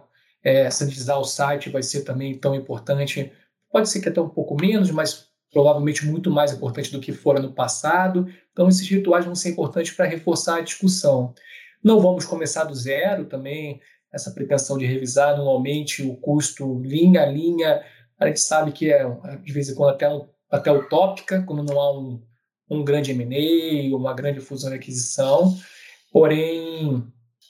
é, 0.44 0.70
sanitizar 0.70 1.18
o 1.18 1.24
site 1.24 1.70
vai 1.70 1.82
ser 1.82 2.02
também 2.02 2.38
tão 2.38 2.54
importante. 2.54 3.32
Pode 3.70 3.88
ser 3.88 4.00
que 4.00 4.08
até 4.08 4.20
um 4.20 4.28
pouco 4.28 4.54
menos, 4.60 4.90
mas 4.90 5.26
provavelmente 5.50 6.04
muito 6.04 6.30
mais 6.30 6.52
importante 6.52 6.92
do 6.92 7.00
que 7.00 7.12
fora 7.12 7.40
no 7.40 7.52
passado. 7.52 8.28
Então, 8.52 8.68
esses 8.68 8.86
rituais 8.86 9.24
vão 9.24 9.34
ser 9.34 9.50
importantes 9.50 9.92
para 9.92 10.04
reforçar 10.04 10.58
a 10.58 10.60
discussão. 10.60 11.34
Não 11.82 12.00
vamos 12.00 12.24
começar 12.24 12.64
do 12.64 12.74
zero 12.74 13.24
também, 13.24 13.80
essa 14.12 14.30
pretensão 14.30 14.78
de 14.78 14.86
revisar 14.86 15.34
anualmente 15.34 16.02
o 16.02 16.16
custo 16.16 16.80
linha 16.82 17.22
a 17.22 17.26
linha. 17.26 17.82
A 18.18 18.26
gente 18.26 18.40
sabe 18.40 18.72
que 18.72 18.90
é, 18.90 19.04
de 19.42 19.52
vez 19.52 19.68
em 19.68 19.74
quando, 19.74 19.90
até, 19.90 20.06
até 20.50 20.72
utópica, 20.72 21.42
quando 21.42 21.62
não 21.62 21.80
há 21.80 21.98
um, 21.98 22.22
um 22.70 22.84
grande 22.84 23.10
M&A, 23.12 23.94
uma 23.96 24.14
grande 24.14 24.40
fusão 24.40 24.72
e 24.72 24.76
aquisição. 24.76 25.56
Porém, 26.12 27.04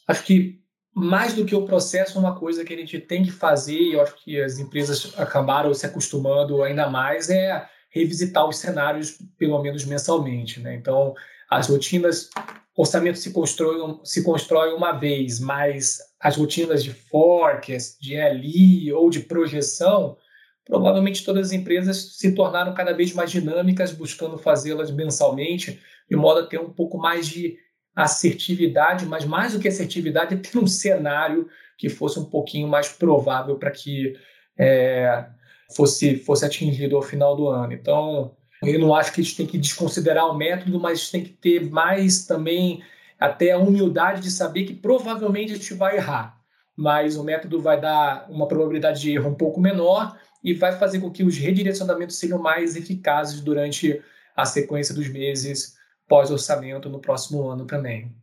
acho 0.09 0.25
que 0.25 0.61
mais 0.95 1.35
do 1.35 1.45
que 1.45 1.55
o 1.55 1.67
processo, 1.67 2.19
uma 2.19 2.35
coisa 2.35 2.65
que 2.65 2.73
a 2.73 2.77
gente 2.77 2.99
tem 2.99 3.23
que 3.23 3.31
fazer, 3.31 3.79
e 3.79 3.93
eu 3.93 4.01
acho 4.01 4.17
que 4.25 4.41
as 4.41 4.59
empresas 4.59 5.13
acabaram 5.19 5.73
se 5.75 5.85
acostumando 5.85 6.63
ainda 6.63 6.89
mais, 6.89 7.29
é 7.29 7.69
revisitar 7.91 8.49
os 8.49 8.57
cenários 8.57 9.19
pelo 9.39 9.61
menos 9.63 9.85
mensalmente. 9.85 10.59
Né? 10.59 10.75
Então, 10.75 11.15
as 11.51 11.69
rotinas, 11.69 12.31
orçamento 12.77 13.19
se 13.19 13.33
constrói, 13.33 13.99
se 14.05 14.23
constrói 14.23 14.75
uma 14.75 14.93
vez, 14.93 15.41
mas 15.41 15.99
as 16.21 16.37
rotinas 16.37 16.85
de 16.85 16.93
forecast, 16.93 17.99
de 18.01 18.17
LI 18.17 18.93
ou 18.93 19.09
de 19.09 19.21
projeção, 19.21 20.17
provavelmente 20.65 21.25
todas 21.25 21.49
as 21.49 21.53
empresas 21.53 22.17
se 22.19 22.33
tornaram 22.33 22.75
cada 22.75 22.93
vez 22.93 23.13
mais 23.13 23.31
dinâmicas, 23.31 23.93
buscando 23.93 24.37
fazê-las 24.37 24.91
mensalmente, 24.91 25.81
de 26.09 26.17
modo 26.17 26.41
a 26.41 26.47
ter 26.47 26.61
um 26.61 26.71
pouco 26.71 26.99
mais 26.99 27.27
de 27.27 27.57
assertividade, 27.95 29.07
mas 29.07 29.25
mais 29.25 29.55
do 29.55 29.59
que 29.59 29.69
assertividade, 29.69 30.35
é 30.35 30.37
ter 30.39 30.59
um 30.59 30.67
cenário 30.67 31.49
que 31.79 31.89
fosse 31.89 32.19
um 32.19 32.25
pouquinho 32.25 32.69
mais 32.69 32.89
provável 32.89 33.57
para 33.57 33.71
que 33.71 34.15
é, 34.59 35.27
fosse, 35.75 36.17
fosse 36.17 36.45
atingido 36.45 36.97
ao 36.97 37.03
final 37.03 37.35
do 37.37 37.49
ano. 37.49 37.73
Então, 37.73 38.37
eu 38.63 38.79
não 38.79 38.95
acho 38.95 39.13
que 39.13 39.21
a 39.21 39.25
gente 39.25 39.37
tem 39.37 39.47
que 39.47 39.59
desconsiderar 39.59 40.27
o 40.27 40.37
método, 40.37 40.81
mas 40.81 40.99
a 40.99 41.03
gente 41.03 41.13
tem 41.13 41.25
que 41.25 41.31
ter 41.31 41.71
mais 41.71 42.25
também 42.27 42.83
até 43.19 43.53
a 43.53 43.59
humildade 43.59 44.23
de 44.23 44.31
saber 44.31 44.65
que 44.65 44.75
provavelmente 44.75 45.53
a 45.53 45.57
gente 45.57 45.75
vai 45.75 45.97
errar, 45.97 46.39
mas 46.77 47.17
o 47.17 47.25
método 47.25 47.61
vai 47.61 47.81
dar 47.81 48.27
uma 48.31 48.47
probabilidade 48.47 49.01
de 49.01 49.13
erro 49.13 49.31
um 49.31 49.35
pouco 49.35 49.61
menor 49.61 50.19
e 50.43 50.55
vai 50.55 50.79
fazer 50.79 51.01
com 51.01 51.11
que 51.11 51.25
os 51.25 51.37
redirecionamentos 51.37 52.19
sejam 52.19 52.39
mais 52.39 52.77
eficazes 52.77 53.41
durante 53.41 54.01
a 54.37 54.45
sequência 54.45 54.95
dos 54.95 55.09
meses 55.09 55.77
pós-orçamento 56.09 56.89
no 56.89 57.01
próximo 57.01 57.49
ano 57.49 57.67
também. 57.67 58.15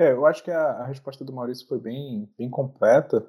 É, 0.00 0.12
eu 0.12 0.24
acho 0.24 0.42
que 0.42 0.50
a, 0.50 0.62
a 0.62 0.86
resposta 0.86 1.22
do 1.22 1.32
Maurício 1.32 1.68
foi 1.68 1.78
bem, 1.78 2.26
bem 2.38 2.48
completa. 2.48 3.22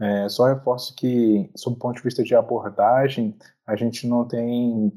É, 0.00 0.28
só 0.28 0.46
reforço 0.46 0.94
que, 0.94 1.50
sob 1.56 1.74
o 1.74 1.78
ponto 1.80 1.96
de 1.96 2.02
vista 2.02 2.22
de 2.22 2.32
abordagem, 2.32 3.36
a 3.66 3.74
gente 3.74 4.06
não 4.06 4.24
tem, 4.24 4.92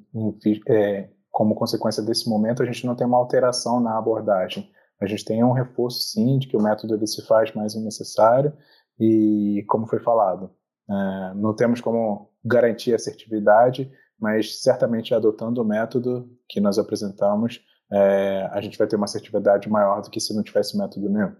é, 0.69 1.09
como 1.31 1.55
consequência 1.55 2.03
desse 2.03 2.29
momento, 2.29 2.61
a 2.61 2.65
gente 2.65 2.85
não 2.85 2.95
tem 2.95 3.07
uma 3.07 3.17
alteração 3.17 3.79
na 3.79 3.97
abordagem. 3.97 4.69
A 5.01 5.07
gente 5.07 5.25
tem 5.25 5.43
um 5.43 5.51
reforço, 5.51 5.99
sim, 6.11 6.37
de 6.37 6.47
que 6.47 6.55
o 6.55 6.61
método 6.61 6.93
ele 6.93 7.07
se 7.07 7.25
faz 7.25 7.51
mais 7.55 7.73
necessário 7.73 8.53
e, 8.99 9.65
como 9.67 9.87
foi 9.87 9.99
falado, 9.99 10.51
é, 10.87 11.33
não 11.33 11.55
temos 11.55 11.81
como 11.81 12.29
garantir 12.43 12.93
assertividade, 12.93 13.91
mas 14.19 14.61
certamente 14.61 15.15
adotando 15.15 15.59
o 15.59 15.65
método 15.65 16.29
que 16.47 16.61
nós 16.61 16.77
apresentamos, 16.77 17.65
é, 17.91 18.49
a 18.51 18.61
gente 18.61 18.77
vai 18.77 18.87
ter 18.87 18.95
uma 18.95 19.05
assertividade 19.05 19.69
maior 19.69 20.01
do 20.01 20.09
que 20.09 20.19
se 20.19 20.35
não 20.35 20.43
tivesse 20.43 20.77
método 20.77 21.09
nenhum. 21.09 21.33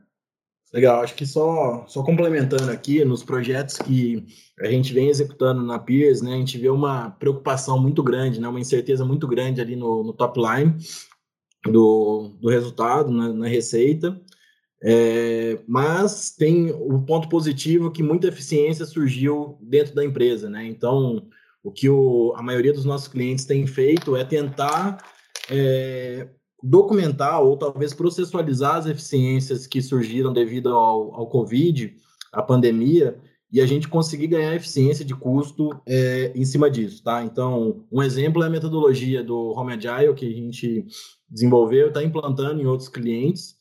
Legal, 0.74 1.02
acho 1.02 1.16
que 1.16 1.26
só, 1.26 1.86
só 1.88 2.04
complementando 2.04 2.70
aqui, 2.70 3.06
nos 3.06 3.24
projetos 3.24 3.78
que 3.78 4.26
a 4.60 4.68
gente 4.68 4.94
vem 4.94 5.08
executando 5.08 5.64
na 5.64 5.80
Peers, 5.80 6.22
né, 6.22 6.34
a 6.34 6.38
gente 6.38 6.58
vê 6.58 6.70
uma 6.70 7.12
preocupação 7.12 7.80
muito 7.80 8.04
grande, 8.04 8.42
né, 8.42 8.48
uma 8.48 8.60
incerteza 8.60 9.06
muito 9.06 9.28
grande 9.28 9.62
ali 9.62 9.76
no, 9.76 10.04
no 10.04 10.12
top 10.12 10.38
line 10.38 10.76
do, 11.66 12.36
do 12.42 12.50
resultado, 12.50 13.10
na, 13.10 13.32
na 13.32 13.48
receita, 13.48 14.20
é, 14.84 15.60
mas 15.66 16.32
tem 16.32 16.72
o 16.72 16.96
um 16.96 17.06
ponto 17.06 17.30
positivo 17.30 17.90
que 17.90 18.04
muita 18.04 18.28
eficiência 18.28 18.86
surgiu 18.86 19.58
dentro 19.62 19.96
da 19.96 20.04
empresa, 20.04 20.50
né, 20.50 20.66
então 20.66 21.26
o 21.64 21.72
que 21.72 21.88
o, 21.90 22.34
a 22.36 22.44
maioria 22.44 22.74
dos 22.74 22.86
nossos 22.86 23.08
clientes 23.08 23.46
tem 23.46 23.66
feito 23.66 24.16
é 24.16 24.26
tentar 24.26 24.98
é, 25.50 26.28
documentar 26.62 27.42
ou 27.42 27.58
talvez 27.58 27.94
processualizar 27.94 28.76
as 28.76 28.86
eficiências 28.86 29.68
que 29.68 29.82
surgiram 29.82 30.34
devido 30.34 30.70
ao, 30.70 31.14
ao 31.14 31.28
Covid, 31.28 31.96
à 32.32 32.42
pandemia, 32.42 33.20
e 33.52 33.62
a 33.62 33.66
gente 33.66 33.88
conseguir 33.88 34.28
ganhar 34.28 34.56
eficiência 34.56 35.06
de 35.06 35.16
custo 35.16 35.70
é, 35.86 36.32
em 36.36 36.44
cima 36.44 36.70
disso, 36.70 37.02
tá? 37.04 37.24
Então, 37.24 37.86
um 37.92 38.02
exemplo 38.02 38.44
é 38.44 38.48
a 38.48 38.50
metodologia 38.50 39.24
do 39.24 39.52
Home 39.52 39.74
Agile 39.74 40.14
que 40.14 40.26
a 40.26 40.34
gente 40.34 40.86
desenvolveu, 41.30 41.88
está 41.88 42.04
implantando 42.04 42.62
em 42.62 42.66
outros 42.66 42.90
clientes, 42.90 43.56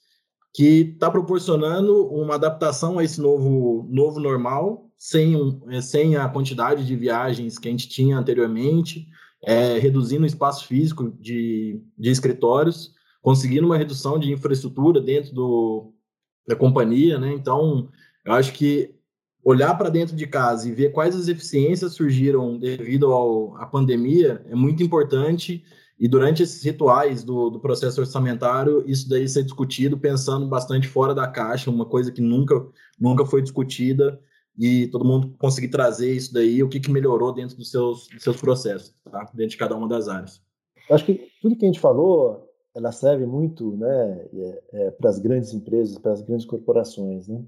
que 0.53 0.92
está 0.94 1.11
proporcionando 1.11 2.07
uma 2.09 2.37
adaptação 2.37 2.99
a 2.99 3.05
esse 3.05 3.20
novo, 3.20 3.87
novo 3.90 4.18
normal, 4.18 4.90
sem, 4.97 5.61
é, 5.68 5.81
sem 5.81 6.16
a 6.16 6.29
quantidade 6.29 6.87
de 6.87 6.97
viagens 6.97 7.59
que 7.59 7.68
a 7.68 7.70
gente 7.70 7.88
tinha 7.88 8.18
anteriormente, 8.18 9.07
é, 9.44 9.78
reduzindo 9.78 10.24
o 10.24 10.26
espaço 10.26 10.66
físico 10.66 11.14
de, 11.20 11.80
de 11.98 12.11
escritórios, 12.11 12.92
conseguindo 13.22 13.66
uma 13.66 13.78
redução 13.78 14.18
de 14.18 14.33
infraestrutura 14.33 15.00
dentro 15.00 15.35
do, 15.35 15.92
da 16.46 16.57
companhia, 16.57 17.18
né? 17.18 17.33
Então, 17.33 17.88
eu 18.24 18.33
acho 18.33 18.52
que 18.52 18.94
olhar 19.42 19.74
para 19.76 19.90
dentro 19.90 20.16
de 20.16 20.26
casa 20.26 20.68
e 20.68 20.72
ver 20.72 20.92
quais 20.92 21.14
as 21.14 21.28
eficiências 21.28 21.92
surgiram 21.92 22.59
devido 22.59 23.12
ao, 23.12 23.57
à 23.57 23.66
pandemia 23.66 24.44
é 24.48 24.54
muito 24.54 24.83
importante. 24.83 25.62
E 25.98 26.09
durante 26.09 26.42
esses 26.42 26.62
rituais 26.64 27.22
do, 27.22 27.50
do 27.50 27.61
processo 27.61 28.00
orçamentário, 28.00 28.83
isso 28.87 29.09
daí 29.09 29.28
ser 29.28 29.44
discutido 29.44 29.96
pensando 29.96 30.46
bastante 30.46 30.88
fora 30.88 31.14
da 31.14 31.28
caixa, 31.28 31.70
uma 31.70 31.85
coisa 31.85 32.11
que 32.11 32.20
nunca, 32.20 32.66
nunca 32.98 33.24
foi 33.24 33.42
discutida 33.42 34.18
e 34.58 34.86
todo 34.88 35.04
mundo 35.04 35.34
conseguir 35.38 35.68
trazer 35.68 36.12
isso 36.12 36.32
daí, 36.32 36.62
o 36.62 36.68
que, 36.68 36.80
que 36.80 36.90
melhorou 36.90 37.32
dentro 37.32 37.56
dos 37.56 37.70
seus, 37.70 38.08
dos 38.08 38.22
seus 38.22 38.36
processos, 38.40 38.94
tá? 39.10 39.30
dentro 39.34 39.50
de 39.50 39.56
cada 39.56 39.76
uma 39.76 39.88
das 39.88 40.08
áreas. 40.08 40.40
Acho 40.90 41.04
que 41.04 41.28
tudo 41.40 41.56
que 41.56 41.64
a 41.64 41.68
gente 41.68 41.80
falou, 41.80 42.48
ela 42.74 42.92
serve 42.92 43.26
muito 43.26 43.76
né, 43.76 44.26
é, 44.32 44.62
é, 44.72 44.90
para 44.92 45.10
as 45.10 45.18
grandes 45.18 45.52
empresas, 45.52 45.98
para 45.98 46.12
as 46.12 46.22
grandes 46.22 46.46
corporações. 46.46 47.26
Né? 47.26 47.42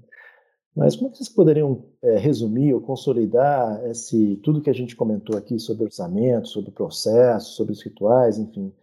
Mas 0.75 0.95
como 0.95 1.09
é 1.09 1.13
vocês 1.15 1.29
poderiam 1.29 1.85
é, 2.01 2.17
resumir 2.17 2.73
ou 2.73 2.81
consolidar 2.81 3.83
esse, 3.89 4.39
tudo 4.43 4.61
que 4.61 4.69
a 4.69 4.73
gente 4.73 4.95
comentou 4.95 5.37
aqui 5.37 5.59
sobre 5.59 5.85
orçamento, 5.85 6.47
sobre 6.47 6.71
processo, 6.71 7.55
sobre 7.55 7.73
os 7.73 7.81
rituais, 7.81 8.37
enfim, 8.37 8.73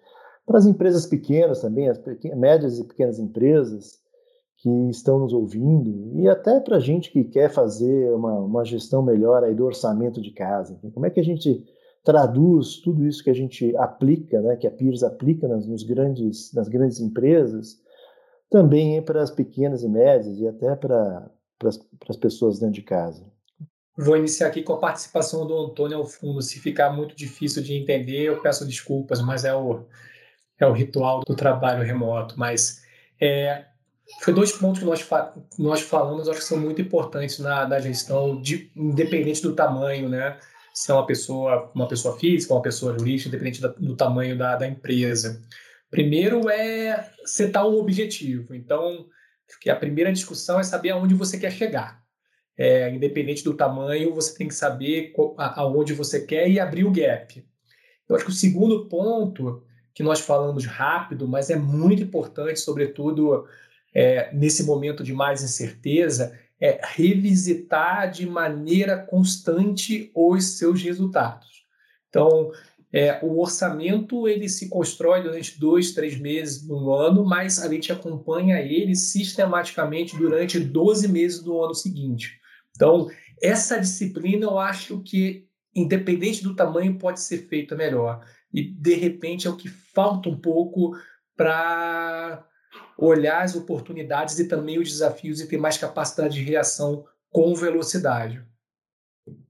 para 0.47 0.59
as 0.59 0.67
empresas 0.67 1.07
pequenas 1.07 1.61
também, 1.61 1.89
as 1.89 1.99
pequenas, 1.99 2.39
médias 2.39 2.79
e 2.79 2.85
pequenas 2.85 3.19
empresas 3.19 4.04
que 4.65 4.89
estão 4.89 5.19
nos 5.19 5.35
ouvindo 5.35 6.19
e 6.19 6.27
até 6.27 6.59
para 6.59 6.79
a 6.79 6.81
gente 6.81 7.11
que 7.11 7.23
quer 7.23 7.51
fazer 7.51 8.11
uma, 8.15 8.33
uma 8.33 8.65
gestão 8.65 9.03
melhor 9.03 9.45
aí 9.45 9.55
do 9.55 9.67
orçamento 9.67 10.23
de 10.23 10.31
casa. 10.31 10.81
Como 10.95 11.05
é 11.05 11.11
que 11.11 11.21
a 11.21 11.23
gente 11.23 11.63
traduz 12.03 12.79
tudo 12.79 13.07
isso 13.07 13.23
que 13.23 13.29
a 13.29 13.35
gente 13.35 13.77
aplica, 13.77 14.41
né, 14.41 14.57
que 14.57 14.67
a 14.67 14.71
Pires 14.71 15.03
aplica 15.03 15.47
nas, 15.47 15.67
nos 15.67 15.83
grandes, 15.83 16.51
nas 16.55 16.67
grandes 16.67 16.99
empresas, 16.99 17.79
também 18.49 19.03
para 19.03 19.23
as 19.23 19.31
pequenas 19.31 19.83
e 19.83 19.89
médias 19.89 20.39
e 20.39 20.49
até 20.49 20.75
para 20.75 21.31
para 21.59 21.69
as 22.11 22.17
pessoas 22.17 22.59
dentro 22.59 22.75
de 22.75 22.83
casa. 22.83 23.25
Vou 23.97 24.17
iniciar 24.17 24.49
aqui 24.49 24.63
com 24.63 24.73
a 24.73 24.79
participação 24.79 25.47
do 25.47 25.57
Antônio 25.57 25.99
ao 25.99 26.05
fundo. 26.05 26.43
Se 26.43 26.59
ficar 26.59 26.91
muito 26.91 27.15
difícil 27.15 27.63
de 27.63 27.75
entender, 27.75 28.25
eu 28.25 28.43
peço 28.43 28.67
desculpas, 28.67 29.23
mas 29.23 29.45
é 29.45 29.55
o, 29.55 29.85
é 30.59 30.67
o 30.67 30.73
ritual 30.73 31.21
do 31.25 31.37
trabalho 31.37 31.85
remoto. 31.85 32.35
Mas 32.37 32.83
é, 33.21 33.65
foi 34.21 34.33
dois 34.35 34.53
pontos 34.53 34.81
que 34.81 34.87
nós, 34.87 35.09
nós 35.59 35.81
falamos, 35.81 36.29
acho 36.29 36.41
que 36.41 36.45
são 36.45 36.59
muito 36.59 36.81
importantes 36.81 37.39
na, 37.39 37.67
na 37.67 37.81
gestão, 37.81 38.41
de, 38.41 38.71
independente 38.77 39.43
do 39.43 39.55
tamanho, 39.55 40.09
né? 40.09 40.39
Se 40.73 40.91
é 40.91 40.95
uma 40.95 41.07
pessoa, 41.07 41.71
uma 41.75 41.89
pessoa 41.89 42.19
física, 42.19 42.53
uma 42.53 42.63
pessoa 42.63 42.99
jurídica, 42.99 43.29
independente 43.29 43.61
da, 43.61 43.69
do 43.69 43.97
tamanho 43.97 44.37
da, 44.37 44.57
da 44.57 44.67
empresa. 44.67 45.41
Primeiro 45.91 46.49
é 46.51 47.11
setar 47.25 47.67
um 47.67 47.79
objetivo. 47.79 48.55
Então, 48.55 49.07
porque 49.47 49.71
a 49.71 49.77
primeira 49.77 50.13
discussão 50.13 50.59
é 50.59 50.65
saber 50.65 50.91
aonde 50.91 51.15
você 51.15 51.39
quer 51.39 51.53
chegar. 51.53 52.03
É, 52.57 52.91
independente 52.91 53.43
do 53.43 53.55
tamanho, 53.55 54.15
você 54.15 54.37
tem 54.37 54.49
que 54.49 54.55
saber 54.55 55.13
aonde 55.39 55.93
você 55.93 56.25
quer 56.25 56.49
e 56.49 56.59
abrir 56.59 56.85
o 56.85 56.93
gap. 56.93 57.45
Eu 58.09 58.17
acho 58.17 58.25
que 58.25 58.31
o 58.31 58.35
segundo 58.35 58.89
ponto 58.89 59.63
que 59.95 60.03
nós 60.03 60.21
falamos 60.21 60.67
rápido, 60.67 61.29
mas 61.29 61.51
é 61.51 61.57
muito 61.57 62.03
importante, 62.03 62.59
sobretudo 62.59 63.47
é, 63.95 64.35
nesse 64.35 64.65
momento 64.65 65.05
de 65.05 65.13
mais 65.13 65.43
incerteza, 65.43 66.39
é 66.61 66.81
revisitar 66.83 68.11
de 68.11 68.27
maneira 68.27 68.99
constante 68.99 70.11
os 70.15 70.59
seus 70.59 70.83
resultados. 70.83 71.65
Então, 72.09 72.51
é, 72.93 73.19
o 73.23 73.41
orçamento 73.41 74.29
ele 74.29 74.49
se 74.49 74.69
constrói 74.69 75.23
durante 75.23 75.59
dois, 75.59 75.93
três 75.93 76.17
meses 76.17 76.67
no 76.67 76.93
ano, 76.93 77.25
mas 77.25 77.61
a 77.61 77.69
gente 77.69 77.91
acompanha 77.91 78.61
ele 78.61 78.95
sistematicamente 78.95 80.17
durante 80.17 80.61
12 80.61 81.09
meses 81.09 81.43
do 81.43 81.61
ano 81.61 81.75
seguinte. 81.75 82.41
Então, 82.71 83.09
essa 83.43 83.81
disciplina 83.81 84.45
eu 84.45 84.59
acho 84.59 85.01
que, 85.01 85.47
independente 85.75 86.43
do 86.43 86.55
tamanho, 86.55 86.97
pode 86.97 87.21
ser 87.21 87.39
feita 87.49 87.75
melhor. 87.75 88.25
E, 88.53 88.63
de 88.63 88.95
repente, 88.95 89.49
é 89.49 89.51
o 89.51 89.57
que 89.57 89.69
falta 89.69 90.29
um 90.29 90.37
pouco 90.37 90.97
para 91.37 92.47
olhar 92.97 93.43
as 93.43 93.55
oportunidades 93.55 94.39
e 94.39 94.49
também 94.49 94.79
os 94.79 94.89
desafios 94.89 95.41
e 95.41 95.49
ter 95.49 95.59
mais 95.59 95.79
capacidade 95.79 96.35
de 96.35 96.43
reação 96.43 97.05
com 97.31 97.55
velocidade 97.55 98.45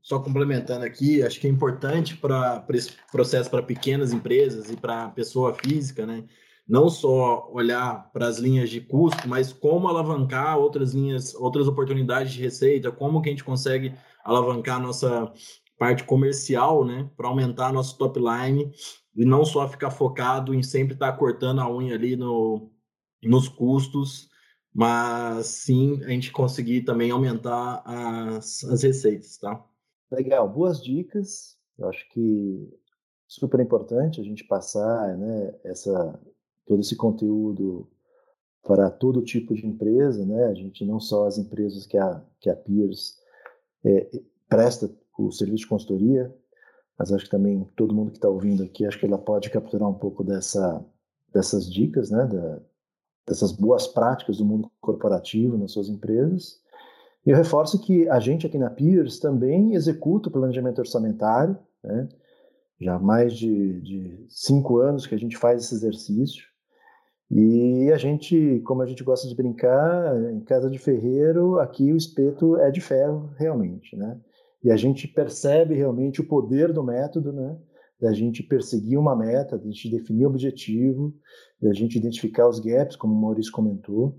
só 0.04 0.18
complementando 0.18 0.84
aqui, 0.84 1.22
acho 1.22 1.40
que 1.40 1.46
é 1.46 1.50
importante 1.50 2.16
para 2.16 2.64
esse 2.70 2.92
processo 3.10 3.50
para 3.50 3.62
pequenas 3.62 4.12
empresas 4.12 4.70
e 4.70 4.76
para 4.76 5.08
pessoa 5.08 5.54
física, 5.54 6.04
né? 6.06 6.24
Não 6.68 6.88
só 6.88 7.48
olhar 7.50 8.10
para 8.12 8.26
as 8.26 8.38
linhas 8.38 8.70
de 8.70 8.80
custo, 8.80 9.26
mas 9.26 9.52
como 9.52 9.88
alavancar 9.88 10.58
outras 10.58 10.94
linhas, 10.94 11.34
outras 11.34 11.66
oportunidades 11.66 12.32
de 12.32 12.42
receita, 12.42 12.92
como 12.92 13.20
que 13.20 13.28
a 13.28 13.32
gente 13.32 13.44
consegue 13.44 13.94
alavancar 14.22 14.76
a 14.76 14.80
nossa 14.80 15.32
parte 15.78 16.04
comercial, 16.04 16.84
né, 16.84 17.10
para 17.16 17.28
aumentar 17.28 17.72
nosso 17.72 17.98
top 17.98 18.20
line 18.20 18.72
e 19.14 19.24
não 19.24 19.44
só 19.44 19.68
ficar 19.68 19.90
focado 19.90 20.54
em 20.54 20.62
sempre 20.62 20.94
estar 20.94 21.12
tá 21.12 21.18
cortando 21.18 21.60
a 21.60 21.70
unha 21.70 21.94
ali 21.94 22.16
no, 22.16 22.70
nos 23.28 23.48
custos, 23.48 24.28
mas 24.72 25.46
sim 25.46 26.02
a 26.04 26.08
gente 26.08 26.32
conseguir 26.32 26.82
também 26.82 27.10
aumentar 27.10 27.82
as, 27.84 28.64
as 28.64 28.82
receitas, 28.82 29.38
tá? 29.38 29.64
Legal, 30.10 30.48
boas 30.48 30.82
dicas. 30.82 31.56
Eu 31.78 31.88
acho 31.88 32.08
que 32.10 32.68
super 33.26 33.60
importante 33.60 34.20
a 34.20 34.24
gente 34.24 34.44
passar, 34.44 35.16
né, 35.16 35.54
essa 35.64 36.20
todo 36.66 36.80
esse 36.80 36.96
conteúdo 36.96 37.88
para 38.62 38.90
todo 38.90 39.22
tipo 39.22 39.54
de 39.54 39.66
empresa, 39.66 40.24
né? 40.24 40.46
A 40.46 40.54
gente 40.54 40.84
não 40.84 40.98
só 40.98 41.26
as 41.26 41.36
empresas 41.38 41.86
que 41.86 41.98
a 41.98 42.22
que 42.40 42.48
a 42.48 42.56
Peers 42.56 43.18
é, 43.84 44.10
presta 44.48 44.90
o 45.18 45.30
serviço 45.30 45.64
de 45.64 45.68
consultoria, 45.68 46.34
mas 46.98 47.12
acho 47.12 47.24
que 47.26 47.30
também 47.30 47.68
todo 47.76 47.94
mundo 47.94 48.10
que 48.10 48.18
está 48.18 48.28
ouvindo 48.28 48.62
aqui, 48.62 48.86
acho 48.86 48.98
que 48.98 49.06
ela 49.06 49.18
pode 49.18 49.50
capturar 49.50 49.88
um 49.88 49.94
pouco 49.94 50.24
dessa 50.24 50.84
dessas 51.32 51.70
dicas, 51.70 52.10
né, 52.10 52.24
da, 52.26 52.60
dessas 53.26 53.52
boas 53.52 53.86
práticas 53.86 54.38
do 54.38 54.44
mundo 54.44 54.70
corporativo 54.80 55.56
nas 55.56 55.72
suas 55.72 55.88
empresas 55.88 56.62
e 57.26 57.30
eu 57.30 57.36
reforço 57.36 57.80
que 57.80 58.08
a 58.08 58.20
gente 58.20 58.46
aqui 58.46 58.58
na 58.58 58.68
Peers 58.68 59.18
também 59.18 59.74
executa 59.74 60.28
o 60.28 60.32
planejamento 60.32 60.78
orçamentário, 60.78 61.56
né? 61.82 62.08
já 62.80 62.96
há 62.96 62.98
mais 62.98 63.34
de, 63.34 63.80
de 63.80 64.26
cinco 64.28 64.78
anos 64.78 65.06
que 65.06 65.14
a 65.14 65.18
gente 65.18 65.36
faz 65.36 65.64
esse 65.64 65.74
exercício. 65.74 66.44
E 67.30 67.90
a 67.90 67.96
gente, 67.96 68.60
como 68.66 68.82
a 68.82 68.86
gente 68.86 69.02
gosta 69.02 69.26
de 69.26 69.34
brincar, 69.34 70.14
em 70.32 70.40
casa 70.40 70.68
de 70.68 70.78
ferreiro, 70.78 71.58
aqui 71.58 71.90
o 71.90 71.96
espeto 71.96 72.56
é 72.58 72.70
de 72.70 72.82
ferro, 72.82 73.30
realmente, 73.38 73.96
né? 73.96 74.20
E 74.62 74.70
a 74.70 74.76
gente 74.76 75.08
percebe 75.08 75.74
realmente 75.74 76.20
o 76.20 76.28
poder 76.28 76.72
do 76.72 76.82
método, 76.82 77.32
né? 77.32 77.56
Da 78.00 78.12
gente 78.12 78.42
perseguir 78.42 78.98
uma 78.98 79.16
meta, 79.16 79.56
da 79.56 79.64
gente 79.64 79.90
definir 79.90 80.26
objetivo, 80.26 81.14
da 81.60 81.72
gente 81.72 81.96
identificar 81.96 82.48
os 82.48 82.58
gaps, 82.58 82.96
como 82.96 83.14
o 83.14 83.20
Maurício 83.20 83.52
comentou, 83.52 84.18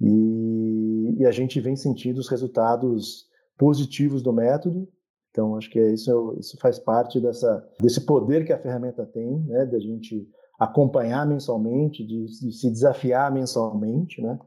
e, 0.00 1.16
e, 1.20 1.26
a 1.26 1.30
gente 1.30 1.60
vem 1.60 1.76
sentindo 1.76 2.18
os 2.18 2.28
resultados 2.28 3.26
positivos 3.56 4.20
do 4.20 4.32
método. 4.32 4.88
Então, 5.30 5.56
acho 5.56 5.70
que 5.70 5.78
é 5.78 5.92
isso, 5.92 6.36
isso 6.40 6.58
faz 6.60 6.78
parte 6.78 7.20
dessa, 7.20 7.64
desse 7.80 8.00
poder 8.00 8.44
que 8.44 8.52
a 8.52 8.58
ferramenta 8.58 9.06
tem, 9.06 9.38
né, 9.44 9.64
da 9.64 9.78
gente 9.78 10.28
acompanhar 10.58 11.26
mensalmente, 11.26 12.04
de, 12.04 12.26
de, 12.26 12.52
se 12.52 12.70
desafiar 12.70 13.32
mensalmente, 13.32 14.20
né? 14.20 14.38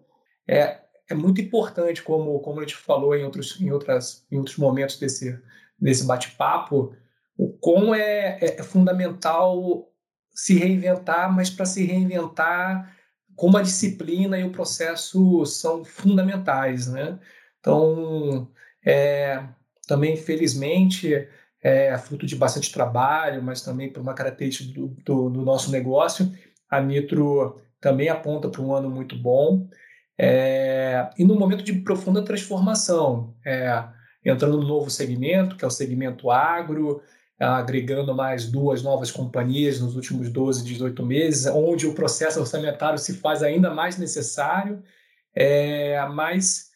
É, 0.48 0.82
é 1.10 1.14
muito 1.14 1.42
importante, 1.42 2.04
como, 2.04 2.40
como 2.40 2.60
a 2.60 2.64
gente 2.64 2.76
falou 2.76 3.16
em 3.16 3.24
outros, 3.24 3.60
em 3.60 3.72
outras, 3.72 4.26
em 4.32 4.38
outros 4.38 4.58
momentos 4.58 5.00
desse, 5.00 5.40
desse 5.80 6.06
bate-papo, 6.06 6.94
o 7.38 7.50
como 7.60 7.94
é, 7.94 8.38
é, 8.42 8.64
fundamental 8.64 9.90
se 10.34 10.58
reinventar, 10.58 11.34
mas 11.34 11.50
para 11.50 11.66
se 11.66 11.86
reinventar 11.86 12.96
como 13.36 13.58
a 13.58 13.62
disciplina 13.62 14.38
e 14.40 14.44
o 14.44 14.52
processo 14.52 15.46
são 15.46 15.84
fundamentais, 15.84 16.88
né? 16.88 17.20
Então, 17.60 18.50
é, 18.86 19.44
também, 19.88 20.14
infelizmente, 20.14 21.28
é 21.62 21.98
fruto 21.98 22.26
de 22.26 22.36
bastante 22.36 22.72
trabalho, 22.72 23.42
mas 23.42 23.62
também 23.62 23.92
por 23.92 24.02
uma 24.02 24.14
característica 24.14 24.72
do, 24.74 24.88
do, 25.04 25.30
do 25.30 25.42
nosso 25.42 25.72
negócio, 25.72 26.32
a 26.70 26.80
Nitro 26.80 27.60
também 27.82 28.10
aponta 28.10 28.50
para 28.50 28.62
um 28.62 28.74
ano 28.74 28.90
muito 28.90 29.18
bom. 29.18 29.68
É, 30.18 31.10
e 31.18 31.26
no 31.26 31.36
momento 31.36 31.64
de 31.64 31.74
profunda 31.74 32.24
transformação, 32.24 33.36
é, 33.46 33.84
entrando 34.24 34.60
no 34.60 34.68
novo 34.68 34.90
segmento, 34.90 35.58
que 35.58 35.66
é 35.66 35.68
o 35.68 35.72
segmento 35.72 36.32
agro, 36.32 37.02
agregando 37.40 38.16
mais 38.16 38.50
duas 38.50 38.82
novas 38.82 39.12
companhias 39.12 39.80
nos 39.80 39.96
últimos 39.96 40.30
12, 40.30 40.64
18 40.64 41.06
meses, 41.06 41.46
onde 41.48 41.86
o 41.86 41.94
processo 41.94 42.40
orçamentário 42.40 42.98
se 42.98 43.16
faz 43.16 43.44
ainda 43.44 43.74
mais 43.74 43.98
necessário. 43.98 44.82
é, 45.34 46.06
mas 46.08 46.72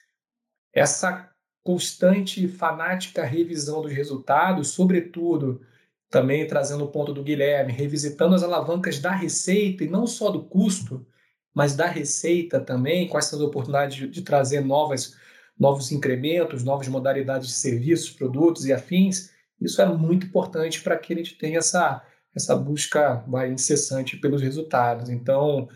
essa 0.74 1.30
constante 1.64 2.48
fanática 2.48 3.24
revisão 3.24 3.82
dos 3.82 3.92
resultados, 3.92 4.70
sobretudo 4.70 5.62
também 6.10 6.48
trazendo 6.48 6.86
o 6.86 6.92
ponto 6.92 7.14
do 7.14 7.24
Guilherme, 7.24 7.72
revisitando 7.72 8.34
as 8.36 8.44
alavancas 8.44 9.00
da 9.00 9.12
receita 9.12 9.84
e 9.84 9.90
não 9.90 10.08
só 10.08 10.32
do 10.32 10.44
custo, 10.44 11.06
mas 11.54 11.76
da 11.76 11.86
receita 11.86 12.60
também, 12.60 13.08
com 13.08 13.18
essas 13.18 13.40
oportunidades 13.40 13.96
de, 13.96 14.08
de 14.08 14.22
trazer 14.24 14.62
novas, 14.62 15.16
novos 15.58 15.92
incrementos, 15.92 16.64
novas 16.64 16.88
modalidades 16.88 17.50
de 17.50 17.54
serviços, 17.54 18.10
produtos 18.10 18.66
e 18.66 18.74
afins, 18.74 19.30
isso 19.62 19.82
é 19.82 19.86
muito 19.86 20.28
importante 20.28 20.82
para 20.82 20.98
que 20.98 21.14
a 21.14 21.16
gente 21.18 21.38
tenha 21.38 21.60
essa, 21.60 22.02
essa 22.36 22.56
busca 22.56 23.24
vai, 23.28 23.52
incessante 23.52 24.18
pelos 24.18 24.42
resultados. 24.42 25.10
Então, 25.10 25.68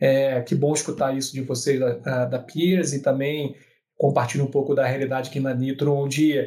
é, 0.00 0.40
que 0.42 0.54
bom 0.54 0.72
escutar 0.72 1.16
isso 1.16 1.32
de 1.32 1.42
vocês 1.42 1.78
da, 1.78 2.24
da 2.26 2.38
Peers 2.38 2.92
e 2.92 3.02
também 3.02 3.56
compartilhar 3.96 4.44
um 4.44 4.50
pouco 4.50 4.74
da 4.74 4.86
realidade 4.86 5.30
aqui 5.30 5.40
na 5.40 5.54
Nitro, 5.54 5.92
onde 5.92 6.38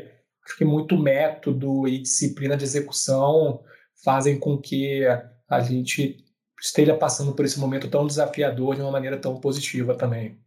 acho 0.45 0.57
que 0.57 0.65
muito 0.65 0.97
método 0.97 1.87
e 1.87 1.99
disciplina 1.99 2.57
de 2.57 2.65
execução 2.65 3.63
fazem 4.03 4.37
com 4.39 4.57
que 4.57 5.05
a 5.49 5.59
gente 5.61 6.23
esteja 6.61 6.95
passando 6.95 7.33
por 7.33 7.45
esse 7.45 7.59
momento 7.59 7.89
tão 7.89 8.05
desafiador 8.05 8.75
de 8.75 8.81
uma 8.81 8.91
maneira 8.91 9.17
tão 9.17 9.39
positiva 9.39 9.95
também. 9.95 10.37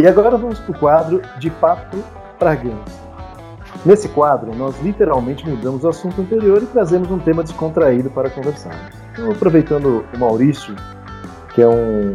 E 0.00 0.06
agora 0.06 0.34
vamos 0.34 0.58
para 0.58 0.70
o 0.70 0.78
quadro 0.78 1.20
de 1.38 1.50
Papo 1.50 1.98
Bragança. 2.38 2.98
Nesse 3.84 4.08
quadro, 4.08 4.50
nós 4.56 4.80
literalmente 4.80 5.46
mudamos 5.46 5.84
o 5.84 5.88
assunto 5.88 6.22
anterior 6.22 6.62
e 6.62 6.66
trazemos 6.66 7.10
um 7.10 7.18
tema 7.18 7.42
descontraído 7.42 8.08
para 8.08 8.30
conversarmos. 8.30 8.94
Então, 9.12 9.30
aproveitando 9.30 10.02
o 10.14 10.18
Maurício, 10.18 10.74
que 11.54 11.60
é 11.60 11.68
um, 11.68 12.14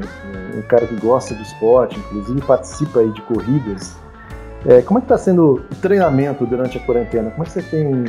um 0.57 0.61
cara 0.67 0.87
que 0.87 0.95
gosta 0.95 1.35
de 1.35 1.43
esporte, 1.43 1.99
inclusive 1.99 2.41
participa 2.41 3.01
aí 3.01 3.11
de 3.11 3.21
corridas, 3.21 3.95
é, 4.65 4.81
como 4.81 4.97
é 4.97 5.01
que 5.01 5.05
está 5.05 5.19
sendo 5.19 5.63
o 5.71 5.75
treinamento 5.75 6.43
durante 6.43 6.79
a 6.79 6.81
quarentena? 6.81 7.29
Como 7.29 7.43
é 7.43 7.45
que 7.45 7.51
você 7.51 7.61
tem, 7.61 8.03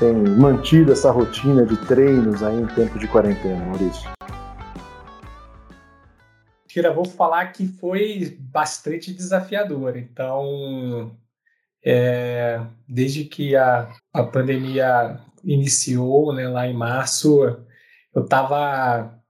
tem 0.00 0.14
mantido 0.36 0.90
essa 0.90 1.12
rotina 1.12 1.64
de 1.64 1.76
treinos 1.86 2.42
aí 2.42 2.60
em 2.60 2.66
tempo 2.66 2.98
de 2.98 3.06
quarentena, 3.06 3.64
Maurício? 3.66 4.10
Tira, 6.72 6.90
vou 6.90 7.04
falar 7.04 7.52
que 7.52 7.66
foi 7.66 8.34
bastante 8.50 9.12
desafiador. 9.12 9.94
Então, 9.94 11.14
é, 11.84 12.58
desde 12.88 13.24
que 13.24 13.54
a, 13.54 13.92
a 14.10 14.22
pandemia 14.22 15.20
iniciou, 15.44 16.32
né, 16.32 16.48
lá 16.48 16.66
em 16.66 16.72
março, 16.72 17.44
eu 18.14 18.24
estava 18.24 19.20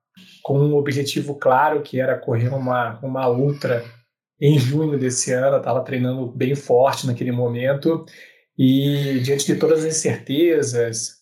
com 0.45 0.57
um 0.57 0.77
objetivo 0.77 1.35
claro, 1.35 1.83
que 1.83 1.99
era 1.99 2.17
correr 2.17 2.47
uma, 2.47 3.01
uma 3.01 3.29
ultra 3.29 3.85
em 4.41 4.57
junho 4.57 4.97
desse 4.97 5.33
ano. 5.33 5.57
Eu 5.57 5.59
estava 5.59 5.83
treinando 5.83 6.31
bem 6.31 6.55
forte 6.55 7.09
naquele 7.09 7.33
momento. 7.33 8.07
E 8.57 9.19
diante 9.19 9.47
de 9.47 9.57
todas 9.57 9.81
as 9.81 9.97
incertezas, 9.97 11.17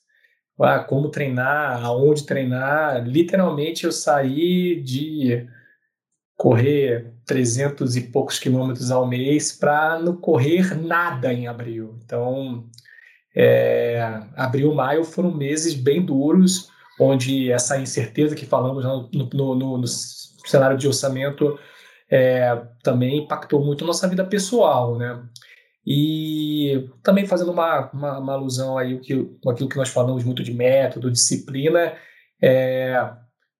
ah, 0.60 0.80
como 0.80 1.08
treinar, 1.08 1.82
aonde 1.82 2.26
treinar, 2.26 3.08
literalmente 3.08 3.86
eu 3.86 3.92
saí 3.92 4.82
de 4.82 5.48
correr 6.40 7.12
300 7.26 7.96
e 7.96 8.00
poucos 8.00 8.38
quilômetros 8.38 8.90
ao 8.90 9.06
mês 9.06 9.52
para 9.52 9.98
não 9.98 10.16
correr 10.16 10.74
nada 10.74 11.30
em 11.34 11.46
abril. 11.46 11.98
Então, 12.02 12.64
é, 13.36 14.22
abril, 14.34 14.74
maio 14.74 15.04
foram 15.04 15.36
meses 15.36 15.74
bem 15.74 16.02
duros, 16.02 16.70
onde 16.98 17.52
essa 17.52 17.78
incerteza 17.78 18.34
que 18.34 18.46
falamos 18.46 18.82
no, 18.82 19.10
no, 19.12 19.54
no, 19.54 19.76
no 19.76 19.86
cenário 19.86 20.78
de 20.78 20.86
orçamento 20.86 21.58
é, 22.10 22.58
também 22.82 23.18
impactou 23.18 23.62
muito 23.62 23.84
a 23.84 23.88
nossa 23.88 24.08
vida 24.08 24.24
pessoal, 24.24 24.96
né? 24.96 25.22
E 25.86 26.88
também 27.02 27.26
fazendo 27.26 27.52
uma, 27.52 27.90
uma, 27.92 28.18
uma 28.18 28.32
alusão 28.32 28.78
aí 28.78 28.98
com 29.42 29.50
aquilo 29.50 29.68
que 29.68 29.76
nós 29.76 29.90
falamos 29.90 30.24
muito 30.24 30.42
de 30.42 30.54
método, 30.54 31.10
disciplina, 31.10 31.92
é, 32.42 32.94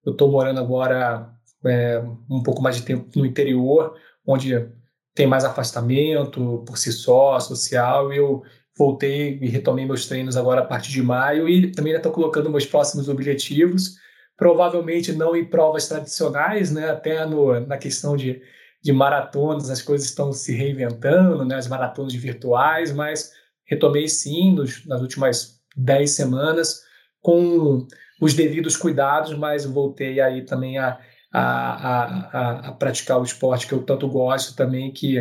eu 0.03 0.13
estou 0.13 0.31
morando 0.33 0.61
agora 0.61 1.31
é, 1.65 2.03
um 2.29 2.43
pouco 2.43 2.63
mais 2.63 2.77
de 2.77 2.83
tempo 2.83 3.07
no 3.17 3.27
interior, 3.27 3.95
onde 4.27 4.69
tem 5.15 5.27
mais 5.27 5.45
afastamento 5.45 6.63
por 6.67 6.79
si 6.79 6.93
só, 6.93 7.39
social, 7.41 8.13
eu 8.13 8.43
voltei 8.77 9.39
e 9.43 9.49
retomei 9.49 9.85
meus 9.85 10.07
treinos 10.07 10.37
agora 10.37 10.63
a 10.63 10.65
partir 10.65 10.91
de 10.91 11.03
maio 11.03 11.49
e 11.49 11.71
também 11.73 11.93
estou 11.93 12.13
colocando 12.13 12.49
meus 12.49 12.65
próximos 12.65 13.09
objetivos, 13.09 13.97
provavelmente 14.37 15.13
não 15.13 15.37
em 15.37 15.45
provas 15.45 15.87
tradicionais, 15.89 16.71
né, 16.71 16.91
até 16.91 17.27
no, 17.27 17.61
na 17.61 17.77
questão 17.77 18.17
de, 18.17 18.41
de 18.83 18.93
maratonas, 18.93 19.69
as 19.69 19.83
coisas 19.83 20.09
estão 20.09 20.33
se 20.33 20.55
reinventando, 20.55 21.45
né, 21.45 21.57
as 21.57 21.69
maratonas 21.69 22.15
virtuais, 22.15 22.93
mas 22.93 23.33
retomei 23.67 24.09
sim 24.09 24.55
nos, 24.55 24.87
nas 24.87 25.03
últimas 25.03 25.61
dez 25.77 26.13
semanas 26.13 26.83
com 27.21 27.87
os 28.21 28.35
devidos 28.35 28.77
cuidados, 28.77 29.35
mas 29.37 29.65
voltei 29.65 30.21
aí 30.21 30.45
também 30.45 30.79
a 30.79 30.99
a, 31.33 31.41
a, 31.41 32.69
a, 32.69 32.73
praticar 32.73 33.21
o 33.21 33.25
esporte 33.25 33.67
que 33.67 33.73
eu 33.73 33.83
tanto 33.83 34.09
gosto 34.09 34.57
também, 34.57 34.93
que 34.93 35.19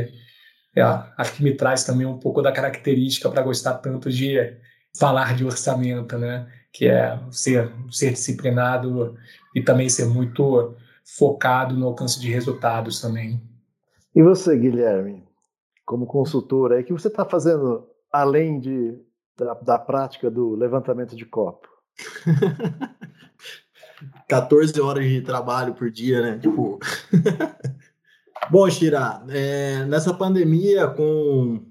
é, 0.76 0.82
acho 1.18 1.34
que 1.34 1.44
me 1.44 1.56
traz 1.56 1.84
também 1.84 2.06
um 2.06 2.18
pouco 2.18 2.42
da 2.42 2.52
característica 2.52 3.30
para 3.30 3.42
gostar 3.42 3.76
tanto 3.76 4.10
de 4.10 4.38
falar 4.98 5.36
de 5.36 5.46
orçamento, 5.46 6.18
né? 6.18 6.48
Que 6.72 6.88
é 6.88 7.20
ser, 7.32 7.72
ser 7.92 8.12
disciplinado 8.12 9.16
e 9.56 9.62
também 9.62 9.90
ser 9.90 10.06
muito 10.06 10.76
focado 11.18 11.76
no 11.76 11.88
alcance 11.88 12.20
de 12.20 12.32
resultados 12.32 13.02
também. 13.02 13.42
E 14.16 14.22
você, 14.22 14.58
Guilherme, 14.58 15.24
como 15.86 16.06
consultor, 16.06 16.72
o 16.72 16.84
que 16.84 16.94
você 16.94 17.08
está 17.08 17.26
fazendo 17.26 17.88
além 18.12 18.60
de, 18.60 18.96
da, 19.38 19.54
da 19.56 19.80
prática 19.80 20.30
do 20.30 20.56
levantamento 20.56 21.16
de 21.16 21.26
copo? 21.26 21.68
14 24.28 24.80
horas 24.80 25.06
de 25.06 25.22
trabalho 25.22 25.74
por 25.74 25.90
dia, 25.90 26.22
né? 26.22 26.40
Tipo. 26.40 26.80
Bom, 28.50 28.70
Shira, 28.70 29.22
é, 29.30 29.86
nessa 29.86 30.14
pandemia, 30.14 30.88
com 30.88 31.62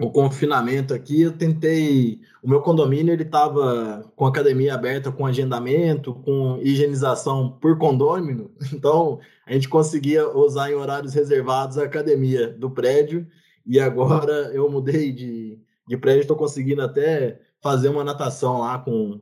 o 0.00 0.10
confinamento 0.10 0.92
aqui, 0.92 1.22
eu 1.22 1.32
tentei. 1.32 2.20
O 2.42 2.48
meu 2.48 2.60
condomínio 2.60 3.12
ele 3.12 3.22
estava 3.22 4.10
com 4.16 4.26
academia 4.26 4.74
aberta, 4.74 5.12
com 5.12 5.24
agendamento, 5.24 6.14
com 6.14 6.58
higienização 6.60 7.58
por 7.60 7.78
condômino. 7.78 8.50
Então, 8.72 9.20
a 9.46 9.52
gente 9.52 9.68
conseguia 9.68 10.28
usar 10.28 10.70
em 10.70 10.74
horários 10.74 11.14
reservados 11.14 11.78
a 11.78 11.84
academia 11.84 12.48
do 12.48 12.70
prédio. 12.70 13.26
E 13.64 13.80
agora 13.80 14.50
eu 14.52 14.68
mudei 14.70 15.12
de, 15.12 15.58
de 15.88 15.96
prédio, 15.96 16.22
estou 16.22 16.36
conseguindo 16.36 16.82
até 16.82 17.40
fazer 17.62 17.88
uma 17.88 18.04
natação 18.04 18.58
lá 18.58 18.78
com 18.78 19.20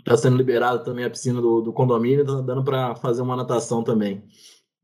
Está 0.00 0.16
sendo 0.16 0.36
liberado 0.36 0.82
também 0.82 1.04
a 1.04 1.10
piscina 1.10 1.40
do, 1.40 1.60
do 1.60 1.72
condomínio, 1.72 2.24
tá 2.24 2.40
dando 2.40 2.64
para 2.64 2.94
fazer 2.96 3.22
uma 3.22 3.36
natação 3.36 3.84
também. 3.84 4.24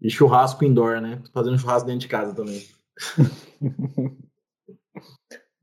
E 0.00 0.10
churrasco 0.10 0.64
indoor, 0.64 1.00
né? 1.00 1.22
Fazendo 1.32 1.58
churrasco 1.58 1.86
dentro 1.86 2.00
de 2.00 2.08
casa 2.08 2.34
também. 2.34 2.62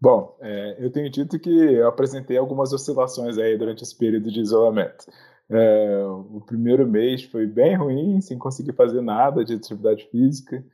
Bom, 0.01 0.35
é, 0.41 0.85
eu 0.85 0.91
tenho 0.91 1.09
dito 1.09 1.39
que 1.39 1.49
eu 1.49 1.87
apresentei 1.87 2.35
algumas 2.37 2.73
oscilações 2.73 3.37
aí 3.37 3.57
durante 3.57 3.83
esse 3.83 3.97
período 3.97 4.29
de 4.31 4.41
isolamento. 4.41 5.05
É, 5.49 6.03
o 6.05 6.41
primeiro 6.41 6.87
mês 6.87 7.23
foi 7.23 7.45
bem 7.45 7.75
ruim, 7.77 8.19
sem 8.21 8.37
conseguir 8.37 8.73
fazer 8.73 9.01
nada 9.01 9.45
de 9.45 9.53
atividade 9.53 10.05
física. 10.09 10.65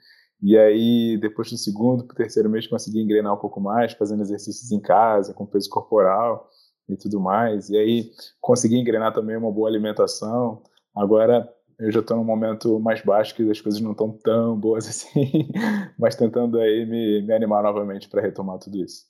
E 0.42 0.58
aí, 0.58 1.18
depois 1.20 1.50
do 1.52 1.58
segundo 1.58 2.06
para 2.06 2.14
o 2.14 2.18
terceiro 2.18 2.50
mês, 2.50 2.66
consegui 2.66 3.02
engrenar 3.02 3.34
um 3.34 3.40
pouco 3.40 3.60
mais, 3.60 3.92
fazendo 3.94 4.22
exercícios 4.22 4.72
em 4.72 4.80
casa, 4.80 5.34
com 5.34 5.46
peso 5.46 5.70
corporal 5.70 6.50
e 6.90 6.98
tudo 6.98 7.20
mais. 7.20 7.70
E 7.70 7.78
aí 7.78 8.12
consegui 8.42 8.78
engrenar 8.78 9.14
também 9.14 9.38
uma 9.38 9.52
boa 9.52 9.70
alimentação. 9.70 10.64
Agora 10.96 11.48
eu 11.80 11.92
já 11.92 12.02
estou 12.02 12.18
num 12.18 12.24
momento 12.24 12.80
mais 12.80 13.02
baixo 13.02 13.34
que 13.34 13.50
as 13.50 13.62
coisas 13.62 13.80
não 13.80 13.92
estão 13.92 14.12
tão 14.12 14.58
boas 14.58 14.86
assim, 14.90 15.50
mas 15.98 16.16
tentando 16.16 16.60
aí 16.60 16.86
me, 16.86 17.22
me 17.22 17.34
animar 17.34 17.64
novamente 17.64 18.10
para 18.10 18.22
retomar 18.22 18.60
tudo 18.60 18.78
isso. 18.78 19.08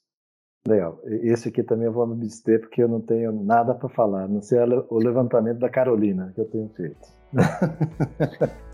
Legal. 0.67 0.99
Esse 1.05 1.49
aqui 1.49 1.63
também 1.63 1.87
eu 1.87 1.93
vou 1.93 2.05
me 2.05 2.13
abster 2.13 2.59
porque 2.59 2.83
eu 2.83 2.87
não 2.87 3.01
tenho 3.01 3.31
nada 3.31 3.73
para 3.73 3.89
falar, 3.89 4.27
não 4.27 4.41
sei 4.41 4.59
o 4.89 4.97
levantamento 4.97 5.59
da 5.59 5.69
Carolina 5.69 6.31
que 6.35 6.41
eu 6.41 6.45
tenho 6.45 6.69
feito. 6.69 7.07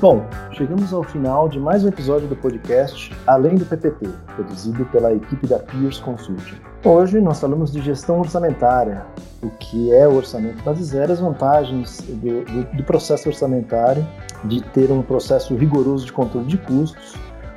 Bom, 0.00 0.26
chegamos 0.52 0.92
ao 0.92 1.02
final 1.02 1.48
de 1.48 1.58
mais 1.58 1.84
um 1.84 1.88
episódio 1.88 2.26
do 2.26 2.36
podcast 2.36 3.14
Além 3.26 3.54
do 3.54 3.64
PPT, 3.64 4.08
produzido 4.34 4.84
pela 4.86 5.14
equipe 5.14 5.46
da 5.46 5.58
Peers 5.58 6.00
Consulting. 6.00 6.56
Hoje 6.84 7.20
nós 7.20 7.40
falamos 7.40 7.72
de 7.72 7.80
gestão 7.80 8.18
orçamentária, 8.18 9.06
o 9.42 9.48
que 9.50 9.94
é 9.94 10.06
o 10.06 10.16
orçamento 10.16 10.62
base 10.64 10.82
zero, 10.82 11.12
as 11.12 11.20
vantagens 11.20 12.02
do, 12.02 12.44
do, 12.44 12.76
do 12.76 12.84
processo 12.84 13.28
orçamentário, 13.28 14.06
de 14.44 14.62
ter 14.62 14.90
um 14.90 15.00
processo 15.00 15.54
rigoroso 15.54 16.04
de 16.04 16.12
controle 16.12 16.46
de 16.46 16.58
custos, 16.58 17.14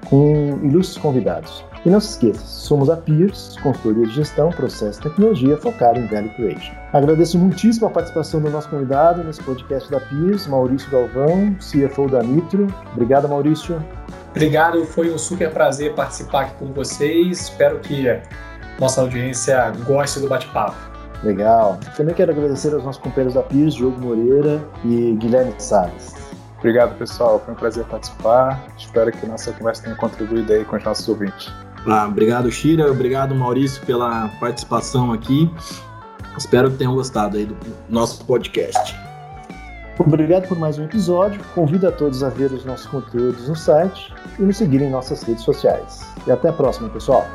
com 0.09 0.59
ilustres 0.63 0.97
convidados. 0.97 1.63
E 1.85 1.89
não 1.89 1.99
se 1.99 2.09
esqueça, 2.09 2.45
somos 2.45 2.89
a 2.89 2.97
Peers, 2.97 3.55
consultoria 3.61 4.05
de 4.07 4.13
gestão, 4.13 4.49
processo 4.49 4.99
e 4.99 5.03
tecnologia 5.03 5.55
focada 5.57 5.99
em 5.99 6.07
value 6.07 6.29
creation. 6.35 6.73
Agradeço 6.91 7.37
muitíssimo 7.37 7.87
a 7.87 7.89
participação 7.89 8.41
do 8.41 8.49
nosso 8.49 8.69
convidado 8.69 9.23
nesse 9.23 9.41
podcast 9.43 9.89
da 9.89 9.99
Peers, 9.99 10.47
Maurício 10.47 10.89
Galvão, 10.89 11.55
CFO 11.55 12.09
da 12.09 12.21
Nitro. 12.23 12.67
Obrigado, 12.93 13.29
Maurício. 13.29 13.81
Obrigado, 14.31 14.83
foi 14.85 15.13
um 15.13 15.17
super 15.17 15.51
prazer 15.51 15.93
participar 15.95 16.41
aqui 16.41 16.55
com 16.59 16.73
vocês. 16.73 17.41
Espero 17.41 17.79
que 17.79 18.05
nossa 18.79 19.01
audiência 19.01 19.71
goste 19.85 20.19
do 20.19 20.27
bate-papo. 20.27 20.75
Legal. 21.23 21.79
Também 21.95 22.13
quero 22.13 22.31
agradecer 22.31 22.73
aos 22.73 22.83
nossos 22.83 23.01
companheiros 23.01 23.33
da 23.33 23.41
Peers, 23.41 23.73
Diogo 23.73 23.99
Moreira 23.99 24.61
e 24.85 25.13
Guilherme 25.19 25.53
Salles. 25.57 26.26
Obrigado, 26.57 26.97
pessoal. 26.97 27.39
Foi 27.39 27.53
um 27.53 27.57
prazer 27.57 27.85
participar. 27.85 28.65
Espero 28.77 29.11
que 29.11 29.25
nossa 29.25 29.51
conversa 29.51 29.83
tenha 29.83 29.95
contribuído 29.95 30.51
aí 30.51 30.65
com 30.65 30.75
os 30.75 30.83
nossos 30.83 31.07
ouvintes. 31.07 31.51
Ah, 31.85 32.07
obrigado, 32.07 32.51
Shira. 32.51 32.91
Obrigado, 32.91 33.33
Maurício, 33.35 33.85
pela 33.85 34.27
participação 34.39 35.13
aqui. 35.13 35.49
Espero 36.37 36.69
que 36.69 36.77
tenham 36.77 36.93
gostado 36.93 37.37
aí 37.37 37.45
do 37.45 37.55
nosso 37.89 38.23
podcast. 38.25 38.95
Obrigado 39.99 40.47
por 40.47 40.59
mais 40.59 40.77
um 40.77 40.83
episódio. 40.83 41.41
Convido 41.55 41.87
a 41.87 41.91
todos 41.91 42.23
a 42.23 42.29
ver 42.29 42.51
os 42.51 42.63
nossos 42.65 42.85
conteúdos 42.85 43.47
no 43.49 43.55
site 43.55 44.13
e 44.37 44.43
nos 44.43 44.57
seguir 44.57 44.81
em 44.81 44.89
nossas 44.89 45.23
redes 45.23 45.43
sociais. 45.43 46.05
E 46.27 46.31
até 46.31 46.49
a 46.49 46.53
próxima, 46.53 46.89
pessoal. 46.89 47.25